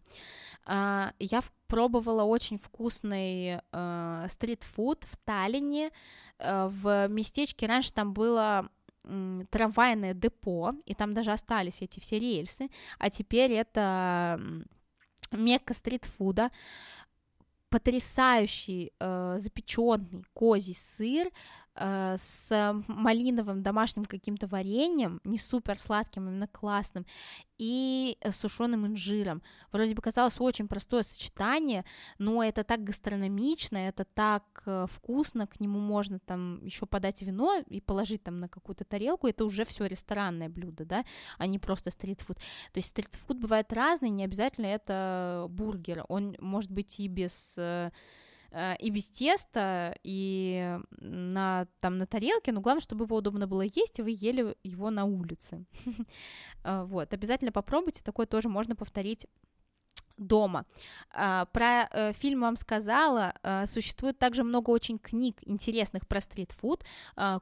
[0.66, 5.90] Э, я пробовала очень вкусный э, стритфуд в Таллине,
[6.38, 8.68] э, в местечке, раньше там было
[9.50, 14.40] трамвайное депо, и там даже остались эти все рельсы, а теперь это
[15.32, 16.50] мекка стритфуда,
[17.68, 21.30] потрясающий э, запеченный козий сыр,
[21.76, 27.06] Э, с малиновым домашним каким-то вареньем, не супер сладким, именно классным,
[27.58, 29.42] и сушеным инжиром.
[29.70, 31.84] Вроде бы казалось очень простое сочетание,
[32.18, 37.62] но это так гастрономично, это так э, вкусно, к нему можно там еще подать вино
[37.68, 41.04] и положить там на какую-то тарелку, это уже все ресторанное блюдо, да,
[41.38, 42.38] а не просто стритфуд.
[42.38, 47.60] То есть стритфуд бывает разный, не обязательно это бургер, он может быть и без э,
[47.60, 47.90] Э,
[48.52, 53.98] и без теста, и на, там, на тарелке, но главное, чтобы его удобно было есть,
[53.98, 55.64] и вы ели его на улице.
[56.62, 59.26] Э, вот, обязательно попробуйте, такое тоже можно повторить
[60.18, 60.66] дома.
[61.14, 63.32] А, про э, фильм вам сказала,
[63.66, 66.84] существует также много очень книг интересных про стритфуд.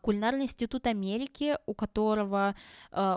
[0.03, 2.55] Кулинарный институт Америки, у которого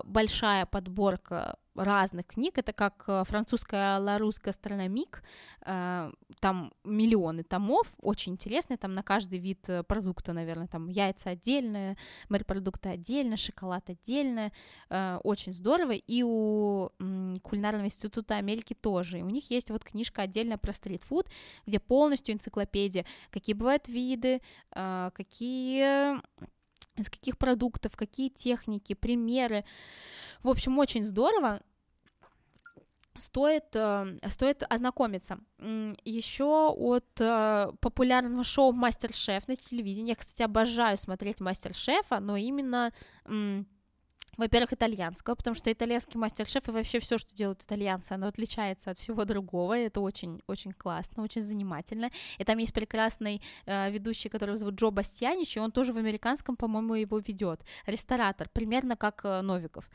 [0.04, 5.24] большая подборка разных книг, это как э, французская «Ларус гастрономик»,
[5.66, 11.30] э, там миллионы томов, очень интересные, там на каждый вид э, продукта, наверное, там яйца
[11.30, 11.98] отдельные,
[12.30, 14.52] морепродукты отдельно, шоколад отдельно,
[15.24, 16.90] очень здорово, и у
[17.42, 21.28] Кулинарного института Америки тоже, и у них есть вот книжка отдельно про стритфуд,
[21.66, 24.42] где полностью энциклопедия, какие бывают виды,
[24.72, 26.20] какие
[27.02, 29.66] из каких продуктов, какие техники, примеры.
[30.44, 31.62] В общем, очень здорово.
[33.20, 35.40] Стоит, э, стоит ознакомиться.
[36.04, 40.10] Еще от э, популярного шоу Мастер-шеф на телевидении.
[40.10, 42.92] Я, кстати, обожаю смотреть Мастер-шефа, но именно
[44.42, 48.98] во-первых, итальянского, потому что итальянский мастер-шеф и вообще все, что делают итальянцы, оно отличается от
[48.98, 52.10] всего другого, и это очень-очень классно, очень занимательно.
[52.40, 56.56] И там есть прекрасный э, ведущий, которого зовут Джо Бастьянич, и он тоже в американском,
[56.56, 59.88] по-моему, его ведет, ресторатор, примерно как э, Новиков.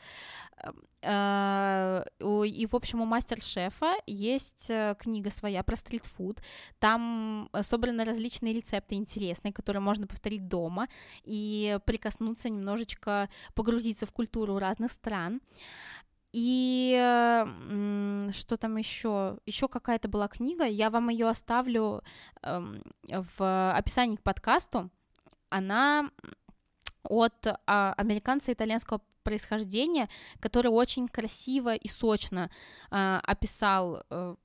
[1.01, 6.41] Э, и, в общем, у мастер-шефа есть э, книга своя про стритфуд,
[6.79, 10.87] там собраны различные рецепты интересные, которые можно повторить дома
[11.23, 15.41] и прикоснуться немножечко, погрузиться в культуру культуру разных стран.
[16.33, 16.93] И
[18.33, 19.37] что там еще?
[19.45, 22.03] Еще какая-то была книга, я вам ее оставлю
[22.43, 22.61] э,
[23.37, 24.89] в описании к подкасту.
[25.49, 26.11] Она
[27.03, 30.09] от а, американца итальянского происхождения,
[30.39, 32.49] который очень красиво и сочно
[32.91, 34.35] э, описал э,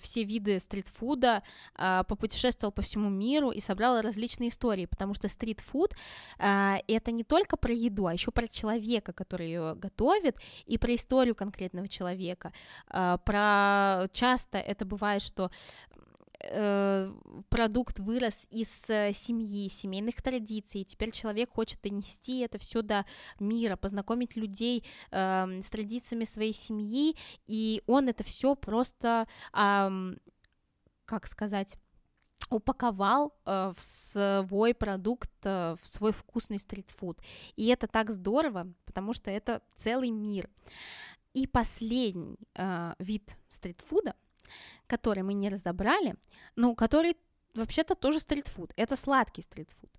[0.00, 1.42] все виды стритфуда,
[1.76, 5.94] э, попутешествовал по всему миру и собрал различные истории, потому что стритфуд
[6.38, 10.94] э, это не только про еду, а еще про человека, который ее готовит, и про
[10.94, 12.52] историю конкретного человека.
[12.90, 15.50] Э, про часто это бывает, что
[16.42, 17.12] э,
[17.48, 23.04] продукт вырос из э, семьи, семейных традиций, теперь человек хочет донести это все до
[23.38, 27.16] мира, познакомить людей э, с традициями своей семьи,
[27.46, 30.14] и он это все просто, э,
[31.04, 31.76] как сказать,
[32.50, 37.18] упаковал э, в свой продукт, э, в свой вкусный стритфуд.
[37.56, 40.48] И это так здорово, потому что это целый мир.
[41.32, 44.14] И последний э, вид стритфуда
[44.86, 46.14] который мы не разобрали,
[46.56, 47.16] но который
[47.54, 48.72] вообще-то тоже стритфуд.
[48.76, 49.90] Это сладкий стритфуд.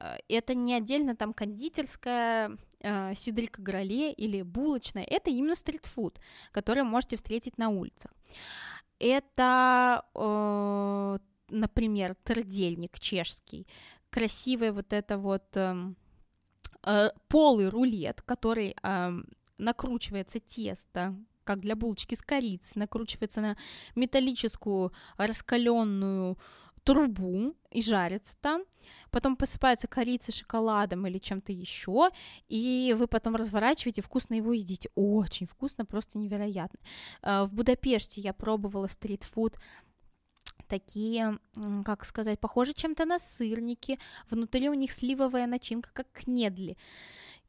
[0.00, 5.04] Э, это не отдельно там кондитерская э, сидрика гроле или булочная.
[5.04, 6.18] Это именно стритфуд,
[6.52, 8.12] который можете встретить на улицах.
[8.98, 11.18] Это, э,
[11.50, 13.66] например, трдельник чешский.
[14.10, 15.74] Красивый вот это вот э,
[16.84, 19.12] э, полый рулет, который э,
[19.58, 23.56] накручивается тесто как для булочки с корицей, накручивается на
[23.94, 26.38] металлическую раскаленную
[26.84, 28.62] трубу и жарится там,
[29.10, 32.10] потом посыпается корицей, шоколадом или чем-то еще,
[32.48, 34.90] и вы потом разворачиваете, вкусно его едите.
[34.94, 36.78] Очень вкусно, просто невероятно.
[37.22, 39.56] А, в Будапеште я пробовала стритфуд
[40.68, 41.38] такие,
[41.84, 43.98] как сказать, похожи чем-то на сырники.
[44.30, 46.76] Внутри у них сливовая начинка, как кнедли.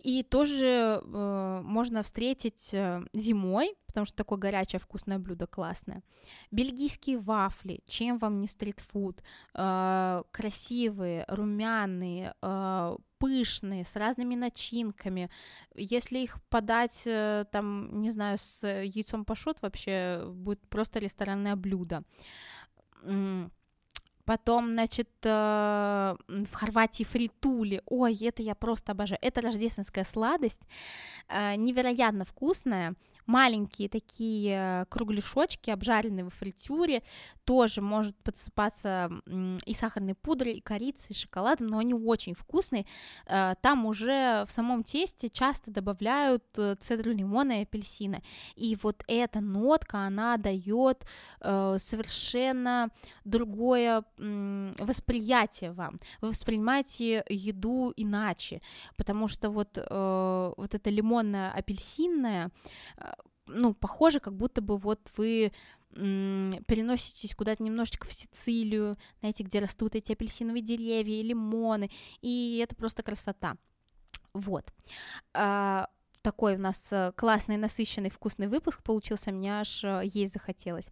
[0.06, 6.04] И тоже э, можно встретить э, зимой, потому что такое горячее вкусное блюдо классное.
[6.52, 9.24] Бельгийские вафли, чем вам не стритфуд,
[9.56, 15.32] э, красивые, румяные, э, пышные, с разными начинками.
[15.74, 22.04] Если их подать, э, там, не знаю, с яйцом пашот, вообще будет просто ресторанное блюдо.
[24.26, 27.82] Потом, значит, э, в Хорватии фритули.
[27.86, 29.20] Ой, это я просто обожаю.
[29.22, 30.62] Это рождественская сладость,
[31.30, 32.96] э, невероятно вкусная
[33.26, 37.04] маленькие такие кругляшочки, обжаренные во фритюре,
[37.44, 39.12] тоже может подсыпаться
[39.66, 42.86] и сахарной пудрой, и корицей, и шоколадом, но они очень вкусные.
[43.28, 48.22] Э, там уже в самом тесте часто добавляют э, цедру лимона и апельсина,
[48.56, 51.06] и вот эта нотка, она дает
[51.42, 52.90] э, совершенно
[53.24, 56.00] другое восприятие вам.
[56.22, 58.62] Вы воспринимаете еду иначе,
[58.98, 62.52] потому что вот, вот это лимонное апельсинное
[63.48, 65.52] ну, похоже, как будто бы вот вы
[65.92, 71.90] переноситесь куда-то немножечко в Сицилию, знаете, где растут эти апельсиновые деревья, лимоны,
[72.22, 73.56] и это просто красота.
[74.34, 74.66] Вот.
[75.34, 75.88] А,
[76.26, 80.90] такой у нас э, классный, насыщенный, вкусный выпуск получился, мне аж э, есть захотелось.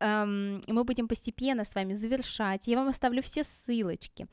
[0.00, 2.66] Эм, мы будем постепенно с вами завершать.
[2.66, 4.26] Я вам оставлю все ссылочки.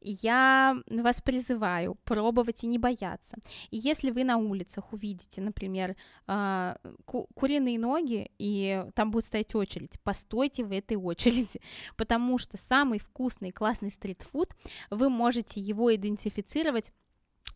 [0.00, 3.38] Я вас призываю пробовать и не бояться.
[3.70, 6.76] И если вы на улицах увидите, например, э,
[7.06, 11.60] куриные ноги, и там будет стоять очередь, постойте в этой очереди,
[11.96, 14.54] потому что самый вкусный, классный стритфуд,
[14.90, 16.92] вы можете его идентифицировать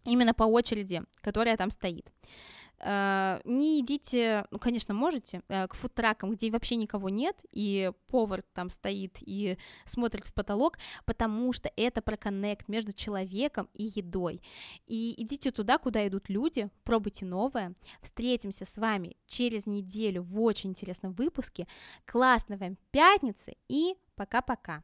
[0.04, 2.10] именно по очереди, которая там стоит.
[2.84, 8.42] Uh, не идите, ну, конечно, можете, uh, к фудтракам, где вообще никого нет, и повар
[8.54, 14.42] там стоит и смотрит в потолок, потому что это про коннект между человеком и едой.
[14.88, 17.72] И идите туда, куда идут люди, пробуйте новое.
[18.00, 21.68] Встретимся с вами через неделю в очень интересном выпуске.
[22.04, 24.82] Классной вам пятницы и пока-пока.